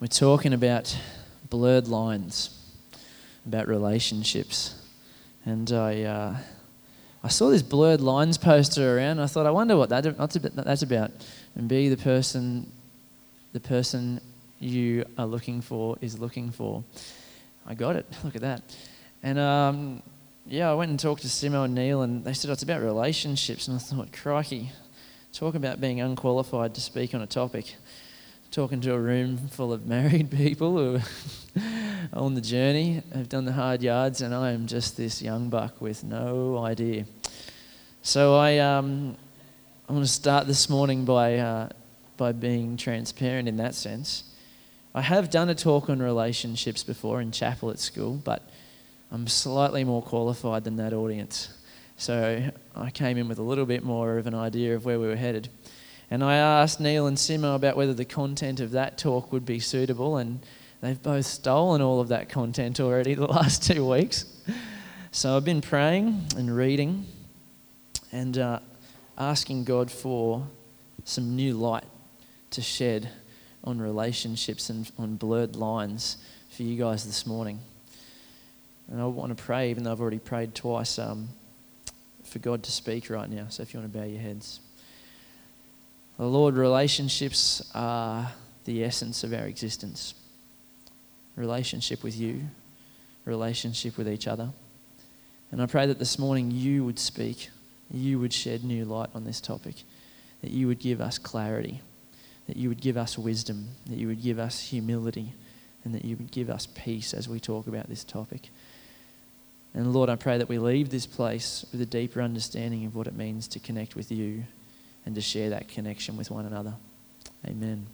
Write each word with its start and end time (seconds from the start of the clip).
We're 0.00 0.06
talking 0.06 0.52
about 0.52 0.96
blurred 1.50 1.88
lines, 1.88 2.56
about 3.44 3.66
relationships. 3.66 4.80
And 5.44 5.72
I, 5.72 6.02
uh, 6.02 6.36
I 7.24 7.28
saw 7.28 7.50
this 7.50 7.62
blurred 7.62 8.00
lines 8.00 8.38
poster 8.38 8.96
around. 8.96 9.12
And 9.12 9.22
I 9.22 9.26
thought, 9.26 9.44
I 9.44 9.50
wonder 9.50 9.76
what 9.76 9.88
that, 9.88 10.04
that's 10.54 10.82
about. 10.82 11.10
And 11.56 11.68
be 11.68 11.88
the 11.88 11.96
person, 11.96 12.70
the 13.52 13.58
person 13.58 14.20
you 14.60 15.04
are 15.18 15.26
looking 15.26 15.60
for 15.60 15.98
is 16.00 16.20
looking 16.20 16.52
for. 16.52 16.84
I 17.66 17.74
got 17.74 17.96
it. 17.96 18.06
Look 18.22 18.36
at 18.36 18.42
that. 18.42 18.62
And 19.24 19.36
um, 19.36 20.02
yeah, 20.46 20.70
I 20.70 20.74
went 20.74 20.90
and 20.90 21.00
talked 21.00 21.22
to 21.22 21.28
Simo 21.28 21.64
and 21.64 21.74
Neil, 21.74 22.02
and 22.02 22.24
they 22.24 22.34
said 22.34 22.50
oh, 22.50 22.52
it's 22.52 22.62
about 22.62 22.82
relationships. 22.82 23.66
And 23.66 23.74
I 23.74 23.80
thought, 23.80 24.12
crikey, 24.12 24.70
talk 25.32 25.56
about 25.56 25.80
being 25.80 26.00
unqualified 26.00 26.76
to 26.76 26.80
speak 26.80 27.16
on 27.16 27.20
a 27.20 27.26
topic 27.26 27.74
talking 28.50 28.80
to 28.80 28.94
a 28.94 28.98
room 28.98 29.36
full 29.48 29.72
of 29.72 29.86
married 29.86 30.30
people 30.36 30.76
who 30.76 31.00
are 32.14 32.22
on 32.22 32.34
the 32.34 32.40
journey, 32.40 33.02
have 33.14 33.28
done 33.28 33.44
the 33.44 33.52
hard 33.52 33.82
yards, 33.82 34.22
and 34.22 34.34
I 34.34 34.52
am 34.52 34.66
just 34.66 34.96
this 34.96 35.20
young 35.20 35.50
buck 35.50 35.80
with 35.80 36.02
no 36.02 36.58
idea. 36.58 37.04
So 38.02 38.36
I, 38.36 38.58
um, 38.58 39.16
I 39.88 39.92
want 39.92 40.04
to 40.04 40.10
start 40.10 40.46
this 40.46 40.70
morning 40.70 41.04
by, 41.04 41.36
uh, 41.36 41.68
by 42.16 42.32
being 42.32 42.76
transparent 42.76 43.48
in 43.48 43.58
that 43.58 43.74
sense. 43.74 44.24
I 44.94 45.02
have 45.02 45.30
done 45.30 45.50
a 45.50 45.54
talk 45.54 45.90
on 45.90 46.00
relationships 46.00 46.82
before 46.82 47.20
in 47.20 47.30
chapel 47.30 47.70
at 47.70 47.78
school, 47.78 48.14
but 48.24 48.48
I'm 49.12 49.26
slightly 49.26 49.84
more 49.84 50.02
qualified 50.02 50.64
than 50.64 50.76
that 50.76 50.92
audience. 50.94 51.50
So 51.98 52.50
I 52.74 52.90
came 52.90 53.18
in 53.18 53.28
with 53.28 53.38
a 53.38 53.42
little 53.42 53.66
bit 53.66 53.82
more 53.82 54.18
of 54.18 54.26
an 54.26 54.34
idea 54.34 54.74
of 54.74 54.84
where 54.84 54.98
we 54.98 55.06
were 55.06 55.16
headed. 55.16 55.48
And 56.10 56.24
I 56.24 56.36
asked 56.36 56.80
Neil 56.80 57.06
and 57.06 57.16
Simo 57.16 57.54
about 57.54 57.76
whether 57.76 57.92
the 57.92 58.04
content 58.04 58.60
of 58.60 58.70
that 58.70 58.96
talk 58.96 59.30
would 59.30 59.44
be 59.44 59.60
suitable, 59.60 60.16
and 60.16 60.40
they've 60.80 61.02
both 61.02 61.26
stolen 61.26 61.82
all 61.82 62.00
of 62.00 62.08
that 62.08 62.28
content 62.28 62.80
already 62.80 63.14
the 63.14 63.26
last 63.26 63.62
two 63.62 63.88
weeks. 63.88 64.24
So 65.10 65.36
I've 65.36 65.44
been 65.44 65.60
praying 65.60 66.24
and 66.36 66.54
reading 66.54 67.06
and 68.12 68.38
uh, 68.38 68.60
asking 69.18 69.64
God 69.64 69.90
for 69.90 70.46
some 71.04 71.36
new 71.36 71.54
light 71.54 71.84
to 72.50 72.62
shed 72.62 73.10
on 73.64 73.78
relationships 73.78 74.70
and 74.70 74.90
on 74.98 75.16
blurred 75.16 75.56
lines 75.56 76.16
for 76.50 76.62
you 76.62 76.78
guys 76.78 77.04
this 77.04 77.26
morning. 77.26 77.60
And 78.90 79.00
I 79.00 79.04
want 79.04 79.36
to 79.36 79.42
pray, 79.42 79.70
even 79.70 79.84
though 79.84 79.92
I've 79.92 80.00
already 80.00 80.18
prayed 80.18 80.54
twice, 80.54 80.98
um, 80.98 81.28
for 82.24 82.38
God 82.38 82.62
to 82.62 82.70
speak 82.70 83.10
right 83.10 83.28
now. 83.28 83.46
So 83.48 83.62
if 83.62 83.74
you 83.74 83.80
want 83.80 83.92
to 83.92 83.98
bow 83.98 84.04
your 84.04 84.20
heads. 84.20 84.60
Lord, 86.26 86.56
relationships 86.56 87.62
are 87.74 88.32
the 88.64 88.82
essence 88.82 89.22
of 89.22 89.32
our 89.32 89.46
existence. 89.46 90.14
Relationship 91.36 92.02
with 92.02 92.18
you, 92.18 92.42
relationship 93.24 93.96
with 93.96 94.08
each 94.08 94.26
other. 94.26 94.50
And 95.52 95.62
I 95.62 95.66
pray 95.66 95.86
that 95.86 96.00
this 96.00 96.18
morning 96.18 96.50
you 96.50 96.84
would 96.84 96.98
speak, 96.98 97.50
you 97.90 98.18
would 98.18 98.32
shed 98.32 98.64
new 98.64 98.84
light 98.84 99.10
on 99.14 99.24
this 99.24 99.40
topic, 99.40 99.76
that 100.42 100.50
you 100.50 100.66
would 100.66 100.80
give 100.80 101.00
us 101.00 101.18
clarity, 101.18 101.80
that 102.48 102.56
you 102.56 102.68
would 102.68 102.80
give 102.80 102.96
us 102.96 103.16
wisdom, 103.16 103.68
that 103.86 103.96
you 103.96 104.08
would 104.08 104.22
give 104.22 104.40
us 104.40 104.60
humility, 104.60 105.32
and 105.84 105.94
that 105.94 106.04
you 106.04 106.16
would 106.16 106.32
give 106.32 106.50
us 106.50 106.66
peace 106.66 107.14
as 107.14 107.28
we 107.28 107.38
talk 107.38 107.68
about 107.68 107.88
this 107.88 108.02
topic. 108.02 108.50
And 109.72 109.92
Lord, 109.92 110.10
I 110.10 110.16
pray 110.16 110.36
that 110.36 110.48
we 110.48 110.58
leave 110.58 110.90
this 110.90 111.06
place 111.06 111.64
with 111.70 111.80
a 111.80 111.86
deeper 111.86 112.20
understanding 112.20 112.84
of 112.84 112.96
what 112.96 113.06
it 113.06 113.14
means 113.14 113.46
to 113.48 113.60
connect 113.60 113.94
with 113.94 114.10
you 114.10 114.44
and 115.06 115.14
to 115.14 115.20
share 115.20 115.50
that 115.50 115.68
connection 115.68 116.16
with 116.16 116.30
one 116.30 116.46
another. 116.46 116.74
Amen. 117.46 117.86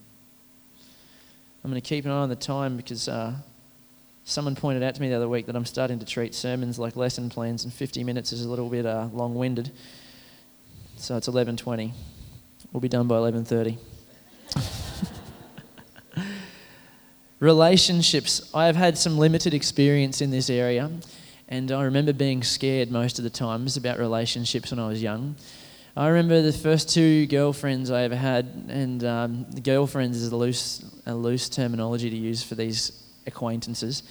I'm 1.63 1.71
going 1.71 1.81
to 1.81 1.89
keep 1.89 2.05
an 2.05 2.11
eye 2.11 2.15
on 2.15 2.29
the 2.29 2.37
time 2.37 2.77
because 2.77 3.09
uh, 3.09 3.35
someone 4.25 4.55
pointed 4.55 4.83
out 4.83 4.95
to 4.95 5.01
me 5.01 5.09
the 5.09 5.15
other 5.15 5.29
week 5.29 5.47
that 5.47 5.57
I'm 5.57 5.65
starting 5.65 5.99
to 5.99 6.07
treat 6.07 6.35
sermons 6.35 6.79
like 6.79 6.97
lesson 6.97 7.31
plans, 7.31 7.65
and 7.65 7.73
50 7.73 8.05
minutes 8.05 8.33
is 8.33 8.45
a 8.45 8.49
little 8.49 8.69
bit 8.69 8.85
uh, 8.85 9.09
long-winded. 9.13 9.71
So 10.97 11.17
it's 11.17 11.29
11:20. 11.29 11.93
We'll 12.73 12.81
be 12.81 12.89
done 12.89 13.07
by 13.07 13.17
11:30. 13.17 13.79
Relationships. 17.41 18.51
I 18.55 18.67
have 18.67 18.77
had 18.77 18.97
some 18.97 19.19
limited 19.19 19.55
experience 19.55 20.21
in 20.21 20.31
this 20.31 20.49
area, 20.49 20.91
and 21.49 21.73
I 21.73 21.83
remember 21.83 22.13
being 22.13 22.43
scared 22.43 22.91
most 22.91 23.19
of 23.19 23.25
the 23.25 23.31
times 23.31 23.77
about 23.77 23.99
relationships 23.99 24.71
when 24.71 24.79
I 24.79 24.89
was 24.89 25.03
young. 25.03 25.37
I 25.97 26.09
remember 26.09 26.43
the 26.43 26.53
first 26.53 26.89
two 26.89 27.25
girlfriends 27.27 27.89
I 27.93 28.03
ever 28.03 28.17
had, 28.17 28.47
and 28.69 29.05
um, 29.05 29.47
girlfriends 29.63 30.21
is 30.21 30.33
a 30.33 30.37
loose, 30.37 30.85
a 31.07 31.15
loose 31.15 31.49
terminology 31.49 32.11
to 32.11 32.17
use 32.17 32.43
for 32.43 32.57
these 32.57 33.01
acquaintances. 33.29 34.03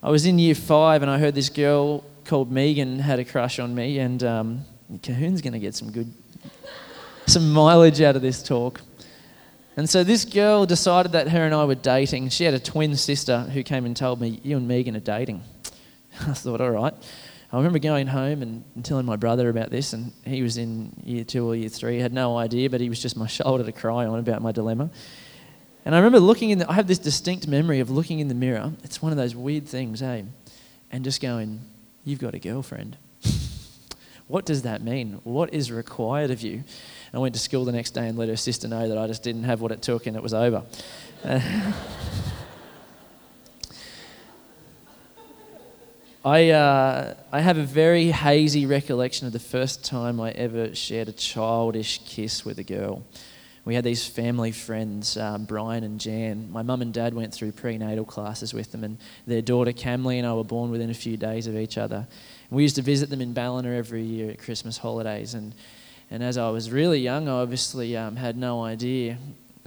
I 0.00 0.10
was 0.10 0.26
in 0.26 0.38
year 0.38 0.54
five, 0.54 1.02
and 1.02 1.10
I 1.10 1.18
heard 1.18 1.34
this 1.34 1.48
girl 1.48 2.04
called 2.24 2.52
Megan 2.52 3.00
had 3.00 3.18
a 3.18 3.24
crush 3.24 3.58
on 3.58 3.74
me, 3.74 3.98
and 3.98 4.22
um, 4.22 4.64
Cahoon's 5.02 5.42
going 5.42 5.54
to 5.54 5.58
get 5.58 5.74
some 5.74 5.90
good, 5.90 6.14
some 7.26 7.50
mileage 7.50 8.00
out 8.00 8.14
of 8.14 8.22
this 8.22 8.40
talk. 8.40 8.80
And 9.76 9.90
so 9.90 10.04
this 10.04 10.24
girl 10.24 10.66
decided 10.66 11.10
that 11.12 11.30
her 11.30 11.44
and 11.44 11.52
I 11.52 11.64
were 11.64 11.74
dating. 11.74 12.28
She 12.28 12.44
had 12.44 12.54
a 12.54 12.60
twin 12.60 12.94
sister 12.94 13.40
who 13.40 13.64
came 13.64 13.86
and 13.86 13.96
told 13.96 14.20
me, 14.20 14.38
"You 14.44 14.56
and 14.56 14.68
Megan 14.68 14.94
are 14.94 15.00
dating." 15.00 15.42
I 16.20 16.32
thought, 16.34 16.60
all 16.60 16.70
right. 16.70 16.94
I 17.50 17.56
remember 17.56 17.78
going 17.78 18.06
home 18.06 18.42
and, 18.42 18.62
and, 18.74 18.84
telling 18.84 19.06
my 19.06 19.16
brother 19.16 19.48
about 19.48 19.70
this, 19.70 19.94
and 19.94 20.12
he 20.24 20.42
was 20.42 20.58
in 20.58 20.92
year 21.02 21.24
two 21.24 21.48
or 21.48 21.56
year 21.56 21.70
three. 21.70 21.94
He 21.94 22.00
had 22.00 22.12
no 22.12 22.36
idea, 22.36 22.68
but 22.68 22.80
he 22.80 22.90
was 22.90 23.00
just 23.00 23.16
my 23.16 23.26
shoulder 23.38 23.64
to 23.64 23.72
cry 23.72 24.04
on 24.04 24.18
about 24.18 24.42
my 24.42 24.52
dilemma. 24.52 24.90
And 25.86 25.94
I 25.94 25.98
remember 25.98 26.20
looking 26.20 26.50
in 26.50 26.58
the, 26.58 26.70
I 26.70 26.74
have 26.74 26.86
this 26.86 26.98
distinct 26.98 27.48
memory 27.48 27.80
of 27.80 27.88
looking 27.88 28.20
in 28.20 28.28
the 28.28 28.34
mirror. 28.34 28.72
It's 28.84 29.00
one 29.00 29.12
of 29.12 29.16
those 29.16 29.34
weird 29.34 29.66
things, 29.66 30.02
eh? 30.02 30.22
And 30.90 31.04
just 31.04 31.22
going, 31.22 31.60
You've 32.04 32.20
got 32.20 32.34
a 32.34 32.38
girlfriend. 32.38 32.96
what 34.28 34.44
does 34.44 34.62
that 34.62 34.82
mean? 34.82 35.20
What 35.24 35.52
is 35.52 35.72
required 35.72 36.30
of 36.30 36.42
you? 36.42 36.64
I 37.12 37.18
went 37.18 37.34
to 37.34 37.40
school 37.40 37.64
the 37.64 37.72
next 37.72 37.90
day 37.90 38.08
and 38.08 38.18
let 38.18 38.28
her 38.28 38.36
sister 38.36 38.68
know 38.68 38.88
that 38.88 38.98
I 38.98 39.06
just 39.06 39.22
didn't 39.22 39.44
have 39.44 39.60
what 39.60 39.72
it 39.72 39.82
took 39.82 40.06
and 40.06 40.16
it 40.16 40.22
was 40.22 40.34
over. 40.34 40.64
I, 46.24 46.50
uh, 46.50 47.14
I 47.30 47.40
have 47.40 47.58
a 47.58 47.64
very 47.64 48.10
hazy 48.10 48.66
recollection 48.66 49.28
of 49.28 49.32
the 49.32 49.38
first 49.38 49.84
time 49.84 50.20
I 50.20 50.32
ever 50.32 50.74
shared 50.74 51.08
a 51.08 51.12
childish 51.12 52.00
kiss 52.04 52.44
with 52.44 52.58
a 52.58 52.64
girl. 52.64 53.04
We 53.64 53.76
had 53.76 53.84
these 53.84 54.04
family 54.04 54.50
friends, 54.50 55.16
um, 55.16 55.44
Brian 55.44 55.84
and 55.84 56.00
Jan. 56.00 56.50
My 56.50 56.62
mum 56.62 56.82
and 56.82 56.92
dad 56.92 57.14
went 57.14 57.32
through 57.32 57.52
prenatal 57.52 58.04
classes 58.04 58.52
with 58.52 58.72
them, 58.72 58.82
and 58.82 58.98
their 59.28 59.42
daughter 59.42 59.72
Camley 59.72 60.18
and 60.18 60.26
I 60.26 60.32
were 60.32 60.42
born 60.42 60.72
within 60.72 60.90
a 60.90 60.94
few 60.94 61.16
days 61.16 61.46
of 61.46 61.56
each 61.56 61.78
other. 61.78 62.08
And 62.50 62.56
we 62.56 62.62
used 62.62 62.76
to 62.76 62.82
visit 62.82 63.10
them 63.10 63.20
in 63.20 63.32
Ballina 63.32 63.70
every 63.76 64.02
year 64.02 64.30
at 64.30 64.40
Christmas 64.40 64.76
holidays. 64.76 65.34
And, 65.34 65.54
and 66.10 66.22
as 66.22 66.36
I 66.36 66.50
was 66.50 66.72
really 66.72 66.98
young, 66.98 67.28
I 67.28 67.32
obviously 67.32 67.96
um, 67.96 68.16
had 68.16 68.36
no 68.36 68.64
idea 68.64 69.18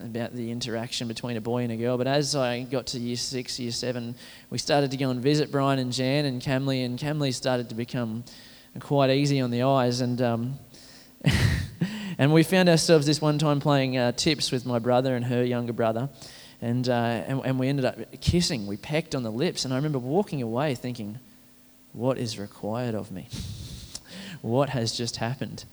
about 0.04 0.34
the 0.34 0.52
interaction 0.52 1.08
between 1.08 1.38
a 1.38 1.42
boy 1.42 1.64
and 1.64 1.72
a 1.72 1.76
girl. 1.76 1.98
But 1.98 2.08
as 2.08 2.36
I 2.36 2.64
got 2.64 2.88
to 2.88 3.00
year 3.00 3.16
six, 3.16 3.60
year 3.60 3.72
seven, 3.72 4.16
we 4.50 4.58
started 4.58 4.92
to 4.92 4.98
go 4.98 5.10
and 5.10 5.22
visit 5.22 5.52
Brian 5.52 5.80
and 5.80 5.92
Jan 5.92 6.26
and 6.26 6.42
Camley, 6.42 6.86
and 6.86 7.00
Camley 7.00 7.34
started 7.34 7.70
to 7.70 7.76
become 7.76 8.24
quite 8.80 9.10
easy 9.10 9.40
on 9.42 9.52
the 9.52 9.64
eyes. 9.64 10.02
And 10.02 10.22
um, 10.22 10.60
and 12.18 12.34
we 12.34 12.44
found 12.44 12.70
ourselves 12.70 13.06
this 13.06 13.22
one 13.22 13.38
time 13.38 13.60
playing 13.60 13.98
uh, 13.98 14.12
tips 14.12 14.52
with 14.52 14.66
my 14.66 14.80
brother 14.80 15.16
and 15.16 15.26
her 15.26 15.44
younger 15.44 15.74
brother. 15.74 16.10
And, 16.62 16.88
uh, 16.88 16.94
and, 16.94 17.42
and 17.44 17.60
we 17.60 17.68
ended 17.68 17.86
up 17.86 17.98
kissing. 18.22 18.68
We 18.68 18.78
pecked 18.78 19.16
on 19.16 19.24
the 19.24 19.32
lips. 19.32 19.66
And 19.66 19.74
I 19.74 19.78
remember 19.78 19.98
walking 19.98 20.42
away 20.42 20.76
thinking, 20.76 21.20
what 21.94 22.18
is 22.18 22.38
required 22.38 22.94
of 22.96 23.12
me? 23.12 23.28
what 24.42 24.70
has 24.70 24.96
just 24.96 25.18
happened? 25.18 25.66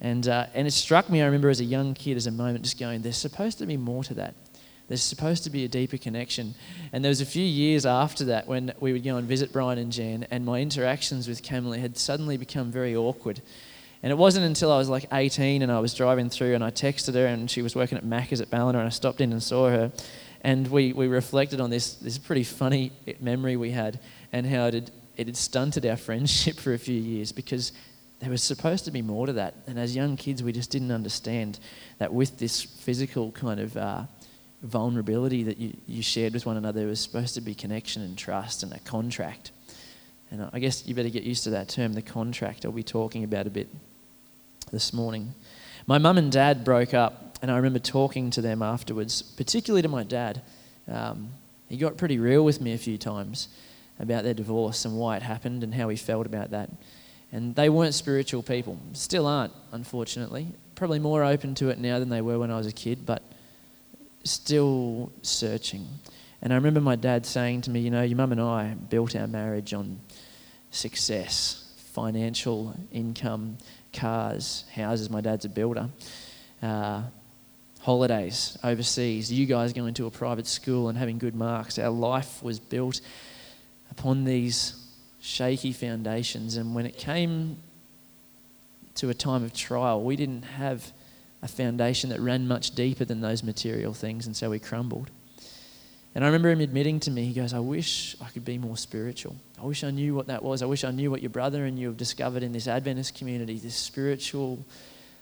And, 0.00 0.28
uh, 0.28 0.46
and 0.54 0.66
it 0.66 0.72
struck 0.72 1.10
me, 1.10 1.22
I 1.22 1.26
remember 1.26 1.50
as 1.50 1.60
a 1.60 1.64
young 1.64 1.94
kid, 1.94 2.16
as 2.16 2.26
a 2.26 2.30
moment, 2.30 2.64
just 2.64 2.78
going, 2.78 3.02
there's 3.02 3.16
supposed 3.16 3.58
to 3.58 3.66
be 3.66 3.76
more 3.76 4.04
to 4.04 4.14
that. 4.14 4.34
There's 4.86 5.02
supposed 5.02 5.44
to 5.44 5.50
be 5.50 5.64
a 5.64 5.68
deeper 5.68 5.98
connection. 5.98 6.54
And 6.92 7.04
there 7.04 7.10
was 7.10 7.20
a 7.20 7.26
few 7.26 7.44
years 7.44 7.84
after 7.84 8.24
that 8.26 8.46
when 8.46 8.72
we 8.80 8.92
would 8.92 9.04
go 9.04 9.16
and 9.16 9.28
visit 9.28 9.52
Brian 9.52 9.78
and 9.78 9.92
Jan, 9.92 10.26
and 10.30 10.44
my 10.46 10.60
interactions 10.60 11.28
with 11.28 11.42
Camille 11.42 11.72
had 11.72 11.98
suddenly 11.98 12.38
become 12.38 12.70
very 12.70 12.96
awkward. 12.96 13.42
And 14.02 14.12
it 14.12 14.16
wasn't 14.16 14.46
until 14.46 14.72
I 14.72 14.78
was 14.78 14.88
like 14.88 15.06
18 15.12 15.60
and 15.60 15.72
I 15.72 15.80
was 15.80 15.92
driving 15.92 16.30
through 16.30 16.54
and 16.54 16.62
I 16.62 16.70
texted 16.70 17.14
her 17.14 17.26
and 17.26 17.50
she 17.50 17.62
was 17.62 17.74
working 17.74 17.98
at 17.98 18.04
Macca's 18.04 18.40
at 18.40 18.48
Ballina 18.48 18.78
and 18.78 18.86
I 18.86 18.90
stopped 18.90 19.20
in 19.20 19.32
and 19.32 19.42
saw 19.42 19.68
her. 19.68 19.92
And 20.42 20.68
we, 20.68 20.92
we 20.92 21.08
reflected 21.08 21.60
on 21.60 21.68
this, 21.68 21.94
this 21.94 22.16
pretty 22.16 22.44
funny 22.44 22.92
memory 23.20 23.56
we 23.56 23.72
had 23.72 23.98
and 24.32 24.46
how 24.46 24.66
it 24.66 24.74
had, 24.74 24.90
it 25.16 25.26
had 25.26 25.36
stunted 25.36 25.84
our 25.84 25.96
friendship 25.96 26.56
for 26.60 26.72
a 26.74 26.78
few 26.78 26.98
years 26.98 27.32
because 27.32 27.72
there 28.20 28.30
was 28.30 28.42
supposed 28.42 28.84
to 28.84 28.90
be 28.90 29.02
more 29.02 29.26
to 29.26 29.32
that. 29.34 29.54
And 29.66 29.78
as 29.78 29.94
young 29.94 30.16
kids, 30.16 30.42
we 30.42 30.52
just 30.52 30.70
didn't 30.70 30.90
understand 30.90 31.58
that 31.98 32.12
with 32.12 32.38
this 32.38 32.62
physical 32.62 33.30
kind 33.32 33.60
of 33.60 33.76
uh, 33.76 34.02
vulnerability 34.62 35.44
that 35.44 35.58
you, 35.58 35.76
you 35.86 36.02
shared 36.02 36.34
with 36.34 36.44
one 36.44 36.56
another, 36.56 36.80
there 36.80 36.88
was 36.88 37.00
supposed 37.00 37.34
to 37.34 37.40
be 37.40 37.54
connection 37.54 38.02
and 38.02 38.18
trust 38.18 38.62
and 38.62 38.72
a 38.72 38.80
contract. 38.80 39.52
And 40.30 40.48
I 40.52 40.58
guess 40.58 40.86
you 40.86 40.94
better 40.94 41.08
get 41.08 41.22
used 41.22 41.44
to 41.44 41.50
that 41.50 41.68
term, 41.68 41.94
the 41.94 42.02
contract, 42.02 42.64
I'll 42.64 42.72
be 42.72 42.82
talking 42.82 43.24
about 43.24 43.46
a 43.46 43.50
bit 43.50 43.68
this 44.70 44.92
morning. 44.92 45.34
My 45.86 45.98
mum 45.98 46.18
and 46.18 46.30
dad 46.30 46.64
broke 46.64 46.92
up, 46.92 47.38
and 47.40 47.50
I 47.50 47.56
remember 47.56 47.78
talking 47.78 48.30
to 48.30 48.42
them 48.42 48.62
afterwards, 48.62 49.22
particularly 49.22 49.82
to 49.82 49.88
my 49.88 50.02
dad, 50.02 50.42
um, 50.86 51.30
he 51.68 51.76
got 51.76 51.96
pretty 51.96 52.18
real 52.18 52.44
with 52.44 52.60
me 52.60 52.72
a 52.72 52.78
few 52.78 52.98
times 52.98 53.48
about 53.98 54.24
their 54.24 54.34
divorce 54.34 54.84
and 54.84 54.98
why 54.98 55.16
it 55.16 55.22
happened 55.22 55.62
and 55.62 55.74
how 55.74 55.88
he 55.88 55.96
felt 55.96 56.26
about 56.26 56.50
that. 56.50 56.70
And 57.32 57.54
they 57.54 57.68
weren't 57.68 57.94
spiritual 57.94 58.42
people, 58.42 58.78
still 58.94 59.26
aren't, 59.26 59.52
unfortunately. 59.72 60.48
Probably 60.74 60.98
more 60.98 61.24
open 61.24 61.54
to 61.56 61.68
it 61.68 61.78
now 61.78 61.98
than 61.98 62.08
they 62.08 62.22
were 62.22 62.38
when 62.38 62.50
I 62.50 62.56
was 62.56 62.66
a 62.66 62.72
kid, 62.72 63.04
but 63.04 63.22
still 64.24 65.12
searching. 65.22 65.86
And 66.40 66.52
I 66.52 66.56
remember 66.56 66.80
my 66.80 66.96
dad 66.96 67.26
saying 67.26 67.62
to 67.62 67.70
me, 67.70 67.80
You 67.80 67.90
know, 67.90 68.02
your 68.02 68.16
mum 68.16 68.32
and 68.32 68.40
I 68.40 68.74
built 68.74 69.14
our 69.16 69.26
marriage 69.26 69.74
on 69.74 70.00
success, 70.70 71.74
financial 71.92 72.74
income, 72.92 73.58
cars, 73.92 74.64
houses. 74.74 75.10
My 75.10 75.20
dad's 75.20 75.44
a 75.44 75.48
builder. 75.48 75.88
Uh, 76.62 77.02
holidays 77.80 78.58
overseas, 78.64 79.32
you 79.32 79.46
guys 79.46 79.72
going 79.72 79.94
to 79.94 80.06
a 80.06 80.10
private 80.10 80.46
school 80.46 80.88
and 80.88 80.98
having 80.98 81.18
good 81.18 81.34
marks. 81.34 81.78
Our 81.78 81.90
life 81.90 82.42
was 82.42 82.58
built 82.58 83.00
upon 83.90 84.24
these 84.24 84.77
shaky 85.28 85.72
foundations. 85.72 86.56
And 86.56 86.74
when 86.74 86.86
it 86.86 86.96
came 86.96 87.58
to 88.94 89.10
a 89.10 89.14
time 89.14 89.44
of 89.44 89.52
trial, 89.52 90.02
we 90.02 90.16
didn't 90.16 90.42
have 90.42 90.90
a 91.42 91.48
foundation 91.48 92.10
that 92.10 92.20
ran 92.20 92.48
much 92.48 92.74
deeper 92.74 93.04
than 93.04 93.20
those 93.20 93.42
material 93.42 93.92
things, 93.92 94.26
and 94.26 94.36
so 94.36 94.50
we 94.50 94.58
crumbled. 94.58 95.10
And 96.14 96.24
I 96.24 96.28
remember 96.28 96.50
him 96.50 96.60
admitting 96.60 96.98
to 97.00 97.10
me, 97.10 97.26
he 97.26 97.34
goes, 97.34 97.52
I 97.52 97.60
wish 97.60 98.16
I 98.20 98.28
could 98.30 98.44
be 98.44 98.58
more 98.58 98.76
spiritual. 98.76 99.36
I 99.60 99.66
wish 99.66 99.84
I 99.84 99.90
knew 99.90 100.14
what 100.14 100.26
that 100.28 100.42
was. 100.42 100.62
I 100.62 100.66
wish 100.66 100.82
I 100.82 100.90
knew 100.90 101.10
what 101.10 101.22
your 101.22 101.30
brother 101.30 101.66
and 101.66 101.78
you 101.78 101.86
have 101.88 101.96
discovered 101.96 102.42
in 102.42 102.52
this 102.52 102.66
Adventist 102.66 103.14
community, 103.14 103.58
this 103.58 103.76
spiritual 103.76 104.64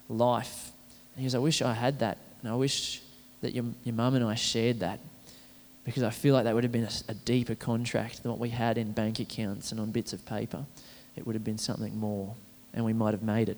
life. 0.09 0.71
And 1.15 1.23
he 1.23 1.27
goes, 1.27 1.35
I 1.35 1.39
wish 1.39 1.61
I 1.61 1.75
had 1.75 1.99
that. 1.99 2.19
And 2.41 2.51
I 2.51 2.55
wish 2.55 3.03
that 3.43 3.53
your, 3.53 3.65
your 3.85 3.95
mum 3.95 4.15
and 4.15 4.25
I 4.25 4.37
shared 4.37 4.81
that 4.81 5.01
because 5.87 6.03
I 6.03 6.11
feel 6.11 6.35
like 6.35 6.45
that 6.45 6.55
would 6.55 6.65
have 6.65 6.73
been 6.73 6.85
a, 6.85 6.91
a, 7.09 7.15
deeper 7.15 7.55
contract 7.55 8.23
than 8.23 8.33
what 8.33 8.41
we 8.41 8.49
had 8.49 8.77
in 8.77 8.91
bank 8.91 9.21
accounts 9.21 9.71
and 9.71 9.81
on 9.81 9.93
bits 9.93 10.13
of 10.13 10.27
paper. 10.27 10.67
It 11.15 11.25
would 11.25 11.37
have 11.37 11.45
been 11.45 11.59
something 11.59 11.97
more, 11.97 12.35
and 12.75 12.85
we 12.85 12.93
might 12.93 13.15
have 13.15 13.23
made 13.23 13.49
it. 13.49 13.57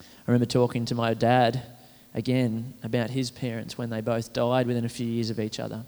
I 0.00 0.02
remember 0.26 0.46
talking 0.46 0.84
to 0.86 0.94
my 0.96 1.14
dad 1.14 1.62
again 2.14 2.74
about 2.82 3.10
his 3.10 3.30
parents 3.30 3.78
when 3.78 3.90
they 3.90 4.00
both 4.00 4.32
died 4.32 4.66
within 4.66 4.84
a 4.84 4.88
few 4.88 5.06
years 5.06 5.30
of 5.30 5.38
each 5.38 5.60
other, 5.60 5.84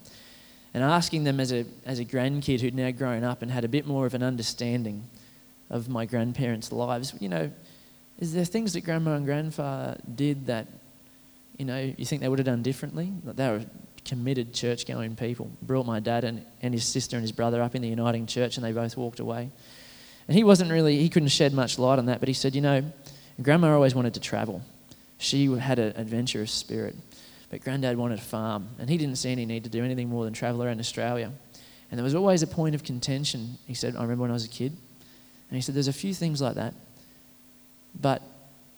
and 0.73 0.85
asking 0.85 1.25
them 1.25 1.41
as 1.41 1.53
a, 1.53 1.67
as 1.85 1.99
a 1.99 2.05
grandkid 2.05 2.61
who'd 2.61 2.75
now 2.75 2.93
grown 2.93 3.25
up 3.25 3.43
and 3.43 3.51
had 3.51 3.65
a 3.65 3.69
bit 3.69 3.85
more 3.85 4.07
of 4.07 4.15
an 4.15 4.23
understanding 4.23 5.03
of 5.71 5.89
my 5.89 6.07
grandparents' 6.07 6.71
lives, 6.71 7.15
you 7.19 7.29
know, 7.29 7.51
is 8.21 8.33
there 8.33 8.45
things 8.45 8.75
that 8.75 8.83
grandma 8.83 9.15
and 9.15 9.27
grandfather 9.27 9.99
did 10.15 10.47
that, 10.47 10.69
you 11.57 11.65
know, 11.65 11.93
you 11.97 12.07
think 12.07 12.23
they 12.23 12.29
would 12.29 12.39
have 12.39 12.47
done 12.47 12.63
differently? 12.63 13.13
They 13.25 13.49
were 13.49 13.65
committed 14.09 14.55
church 14.55 14.87
going 14.87 15.15
people. 15.15 15.51
Brought 15.61 15.87
my 15.87 16.01
dad 16.01 16.25
and, 16.25 16.45
and 16.63 16.73
his 16.73 16.85
sister 16.85 17.17
and 17.17 17.23
his 17.23 17.31
brother 17.31 17.63
up 17.63 17.75
in 17.75 17.83
the 17.83 17.89
Uniting 17.89 18.27
Church, 18.27 18.57
and 18.57 18.65
they 18.65 18.73
both 18.73 18.97
walked 18.97 19.21
away. 19.21 19.51
And 20.27 20.37
he 20.37 20.45
wasn't 20.45 20.71
really, 20.71 20.99
he 20.99 21.09
couldn't 21.09 21.29
shed 21.29 21.53
much 21.53 21.79
light 21.79 21.99
on 21.99 22.07
that, 22.07 22.19
but 22.19 22.29
he 22.29 22.35
said, 22.35 22.55
You 22.55 22.63
know, 22.63 22.93
Grandma 23.41 23.75
always 23.75 23.95
wanted 23.95 24.15
to 24.15 24.21
travel. 24.21 24.63
She 25.19 25.47
had 25.57 25.79
an 25.79 25.95
adventurous 25.97 26.53
spirit, 26.53 26.97
but 27.51 27.61
Granddad 27.61 27.97
wanted 27.97 28.19
a 28.19 28.23
farm, 28.23 28.69
and 28.79 28.89
he 28.89 28.97
didn't 28.97 29.17
see 29.17 29.31
any 29.31 29.45
need 29.45 29.65
to 29.65 29.71
do 29.71 29.85
anything 29.85 30.09
more 30.09 30.25
than 30.25 30.33
travel 30.33 30.63
around 30.63 30.81
Australia. 30.81 31.31
And 31.91 31.99
there 31.99 32.05
was 32.05 32.15
always 32.15 32.43
a 32.43 32.47
point 32.47 32.75
of 32.75 32.85
contention, 32.85 33.59
he 33.67 33.75
said, 33.75 33.95
I 33.95 34.03
remember 34.03 34.23
when 34.23 34.31
I 34.31 34.35
was 34.35 34.45
a 34.45 34.49
kid. 34.49 34.73
And 35.51 35.57
he 35.57 35.61
said, 35.61 35.75
There's 35.75 35.89
a 35.89 35.93
few 35.93 36.15
things 36.15 36.41
like 36.41 36.55
that, 36.55 36.75
but 38.01 38.23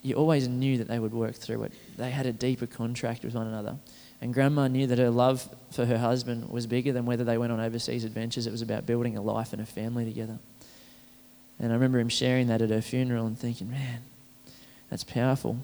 you 0.03 0.15
always 0.15 0.49
knew 0.49 0.79
that 0.79 0.89
they 0.89 0.99
would 0.99 1.13
work 1.13 1.35
through 1.35 1.65
it. 1.65 1.73
They 1.99 2.11
had 2.11 2.27
a 2.27 2.33
deeper 2.33 2.67
contract 2.67 3.23
with 3.23 3.35
one 3.35 3.47
another. 3.47 3.77
And 4.21 4.35
grandma 4.35 4.69
knew 4.69 4.87
that 4.87 4.99
her 4.99 5.11
love 5.11 5.49
for 5.71 5.87
her 5.87 5.99
husband 5.99 6.51
was 6.51 6.67
bigger 6.67 6.93
than 6.93 7.07
whether 7.07 7.25
they 7.25 7.39
went 7.39 7.53
on 7.53 7.61
overseas 7.61 8.05
adventures. 8.05 8.47
It 8.47 8.51
was 8.51 8.63
about 8.63 8.87
building 8.87 9.17
a 9.17 9.23
life 9.23 9.53
and 9.53 9.63
a 9.63 9.67
family 9.67 10.05
together. 10.05 10.39
And 11.59 11.73
I 11.73 11.75
remember 11.75 11.99
him 11.99 12.09
sharing 12.09 12.47
that 12.49 12.63
at 12.63 12.71
her 12.71 12.83
funeral 12.83 13.27
and 13.27 13.39
thinking, 13.39 13.71
man, 13.71 14.01
that's 14.91 15.05
powerful. 15.05 15.59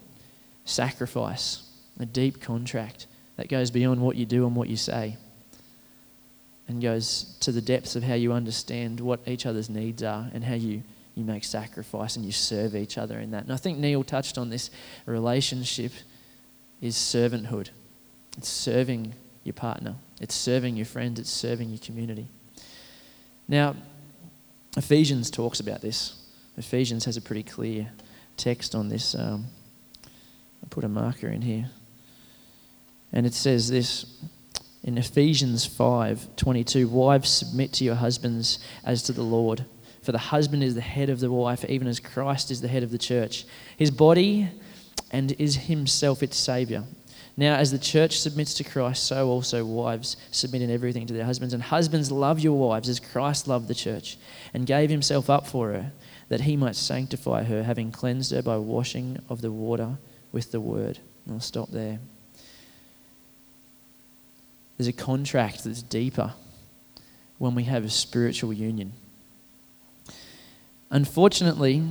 Sacrifice, 0.65 1.69
a 1.99 2.05
deep 2.05 2.41
contract 2.41 3.07
that 3.35 3.47
goes 3.47 3.71
beyond 3.71 4.01
what 4.01 4.15
you 4.15 4.25
do 4.25 4.45
and 4.47 4.55
what 4.55 4.69
you 4.69 4.77
say 4.77 5.17
and 6.67 6.81
goes 6.81 7.35
to 7.39 7.51
the 7.51 7.61
depths 7.61 7.95
of 7.95 8.03
how 8.03 8.13
you 8.13 8.33
understand 8.33 8.99
what 8.99 9.21
each 9.25 9.45
other's 9.45 9.69
needs 9.69 10.03
are 10.03 10.29
and 10.33 10.43
how 10.43 10.53
you, 10.53 10.83
you 11.15 11.23
make 11.23 11.43
sacrifice 11.43 12.15
and 12.15 12.25
you 12.25 12.31
serve 12.31 12.75
each 12.75 12.97
other 12.97 13.19
in 13.19 13.31
that. 13.31 13.43
And 13.43 13.53
I 13.53 13.55
think 13.55 13.77
Neil 13.77 14.03
touched 14.03 14.37
on 14.37 14.49
this 14.49 14.69
relationship 15.05 15.93
is 16.81 16.95
servanthood. 16.95 17.69
It's 18.37 18.49
serving 18.49 19.13
your 19.43 19.53
partner, 19.53 19.95
it's 20.21 20.35
serving 20.35 20.75
your 20.75 20.85
friends, 20.85 21.19
it's 21.19 21.29
serving 21.29 21.69
your 21.69 21.79
community. 21.79 22.27
Now, 23.47 23.75
Ephesians 24.75 25.31
talks 25.31 25.59
about 25.59 25.81
this. 25.81 26.13
Ephesians 26.57 27.05
has 27.05 27.17
a 27.17 27.21
pretty 27.21 27.43
clear 27.43 27.89
text 28.35 28.75
on 28.75 28.89
this. 28.89 29.15
Um, 29.15 29.47
I 30.05 30.67
put 30.69 30.83
a 30.83 30.89
marker 30.89 31.27
in 31.27 31.41
here. 31.41 31.69
And 33.11 33.25
it 33.25 33.33
says 33.33 33.69
this 33.69 34.19
in 34.83 34.97
Ephesians 34.97 35.65
5 35.65 36.35
22 36.35 36.87
Wives, 36.87 37.29
submit 37.29 37.73
to 37.73 37.83
your 37.83 37.95
husbands 37.95 38.59
as 38.83 39.03
to 39.03 39.13
the 39.13 39.23
Lord. 39.23 39.65
For 40.01 40.11
the 40.11 40.17
husband 40.17 40.63
is 40.63 40.75
the 40.75 40.81
head 40.81 41.09
of 41.09 41.19
the 41.19 41.31
wife, 41.31 41.65
even 41.65 41.87
as 41.87 41.99
Christ 41.99 42.51
is 42.51 42.61
the 42.61 42.67
head 42.67 42.83
of 42.83 42.91
the 42.91 42.97
church, 42.97 43.45
his 43.75 43.91
body, 43.91 44.49
and 45.11 45.33
is 45.33 45.55
himself 45.55 46.23
its 46.23 46.37
Saviour. 46.37 46.83
Now, 47.39 47.55
as 47.55 47.71
the 47.71 47.77
church 47.77 48.19
submits 48.19 48.55
to 48.55 48.63
Christ, 48.63 49.05
so 49.05 49.29
also 49.29 49.63
wives 49.63 50.17
submit 50.31 50.63
in 50.63 50.71
everything 50.71 51.05
to 51.05 51.13
their 51.13 51.23
husbands. 51.23 51.53
And 51.53 51.61
husbands, 51.61 52.11
love 52.11 52.39
your 52.39 52.57
wives 52.57 52.89
as 52.89 52.99
Christ 52.99 53.47
loved 53.47 53.67
the 53.67 53.75
church 53.75 54.17
and 54.55 54.65
gave 54.65 54.89
himself 54.89 55.29
up 55.29 55.45
for 55.45 55.71
her, 55.71 55.91
that 56.29 56.41
he 56.41 56.57
might 56.57 56.75
sanctify 56.75 57.43
her, 57.43 57.61
having 57.61 57.91
cleansed 57.91 58.31
her 58.31 58.41
by 58.41 58.57
washing 58.57 59.19
of 59.29 59.41
the 59.41 59.51
water 59.51 59.99
with 60.31 60.51
the 60.51 60.59
word. 60.59 60.97
And 61.25 61.35
I'll 61.35 61.39
stop 61.39 61.69
there. 61.69 61.99
There's 64.77 64.87
a 64.87 64.93
contract 64.93 65.63
that's 65.63 65.83
deeper 65.83 66.33
when 67.37 67.53
we 67.53 67.65
have 67.65 67.85
a 67.85 67.89
spiritual 67.89 68.51
union. 68.51 68.93
Unfortunately, 70.89 71.83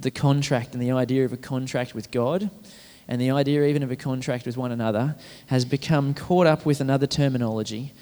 the 0.00 0.10
contract 0.10 0.72
and 0.72 0.82
the 0.82 0.92
idea 0.92 1.26
of 1.26 1.32
a 1.32 1.36
contract 1.36 1.94
with 1.94 2.10
God 2.10 2.50
and 3.08 3.20
the 3.20 3.30
idea 3.30 3.64
even 3.64 3.82
of 3.82 3.90
a 3.90 3.96
contract 3.96 4.46
with 4.46 4.56
one 4.56 4.72
another 4.72 5.16
has 5.46 5.64
become 5.64 6.14
caught 6.14 6.46
up 6.46 6.64
with 6.64 6.80
another 6.80 7.06
terminology. 7.06 7.92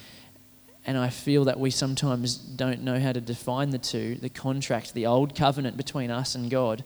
And 0.84 0.98
I 0.98 1.10
feel 1.10 1.44
that 1.44 1.60
we 1.60 1.70
sometimes 1.70 2.36
don't 2.36 2.82
know 2.82 2.98
how 2.98 3.12
to 3.12 3.20
define 3.20 3.70
the 3.70 3.78
two 3.78 4.16
the 4.16 4.28
contract, 4.28 4.94
the 4.94 5.06
old 5.06 5.34
covenant 5.34 5.76
between 5.76 6.10
us 6.10 6.34
and 6.34 6.50
God, 6.50 6.84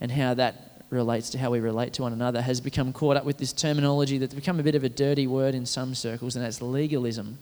and 0.00 0.12
how 0.12 0.34
that 0.34 0.84
relates 0.90 1.30
to 1.30 1.38
how 1.38 1.50
we 1.50 1.60
relate 1.60 1.92
to 1.94 2.02
one 2.02 2.12
another 2.12 2.40
has 2.40 2.60
become 2.60 2.92
caught 2.92 3.16
up 3.16 3.24
with 3.24 3.36
this 3.36 3.52
terminology 3.52 4.16
that's 4.18 4.34
become 4.34 4.58
a 4.58 4.62
bit 4.62 4.74
of 4.74 4.84
a 4.84 4.88
dirty 4.88 5.26
word 5.26 5.54
in 5.54 5.66
some 5.66 5.94
circles, 5.94 6.36
and 6.36 6.44
that's 6.44 6.62
legalism. 6.62 7.38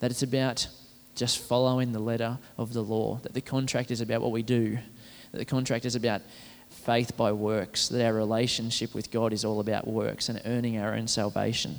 That 0.00 0.10
it's 0.10 0.22
about 0.22 0.66
just 1.14 1.38
following 1.38 1.92
the 1.92 2.00
letter 2.00 2.38
of 2.58 2.72
the 2.72 2.82
law, 2.82 3.20
that 3.22 3.34
the 3.34 3.40
contract 3.40 3.90
is 3.90 4.00
about 4.00 4.20
what 4.20 4.32
we 4.32 4.42
do, 4.42 4.78
that 5.32 5.38
the 5.38 5.44
contract 5.44 5.84
is 5.84 5.94
about 5.94 6.22
faith 6.84 7.16
by 7.16 7.32
works, 7.32 7.88
that 7.88 8.04
our 8.04 8.12
relationship 8.12 8.94
with 8.94 9.10
God 9.10 9.32
is 9.32 9.44
all 9.44 9.60
about 9.60 9.86
works 9.86 10.28
and 10.28 10.40
earning 10.44 10.78
our 10.78 10.94
own 10.94 11.08
salvation. 11.08 11.76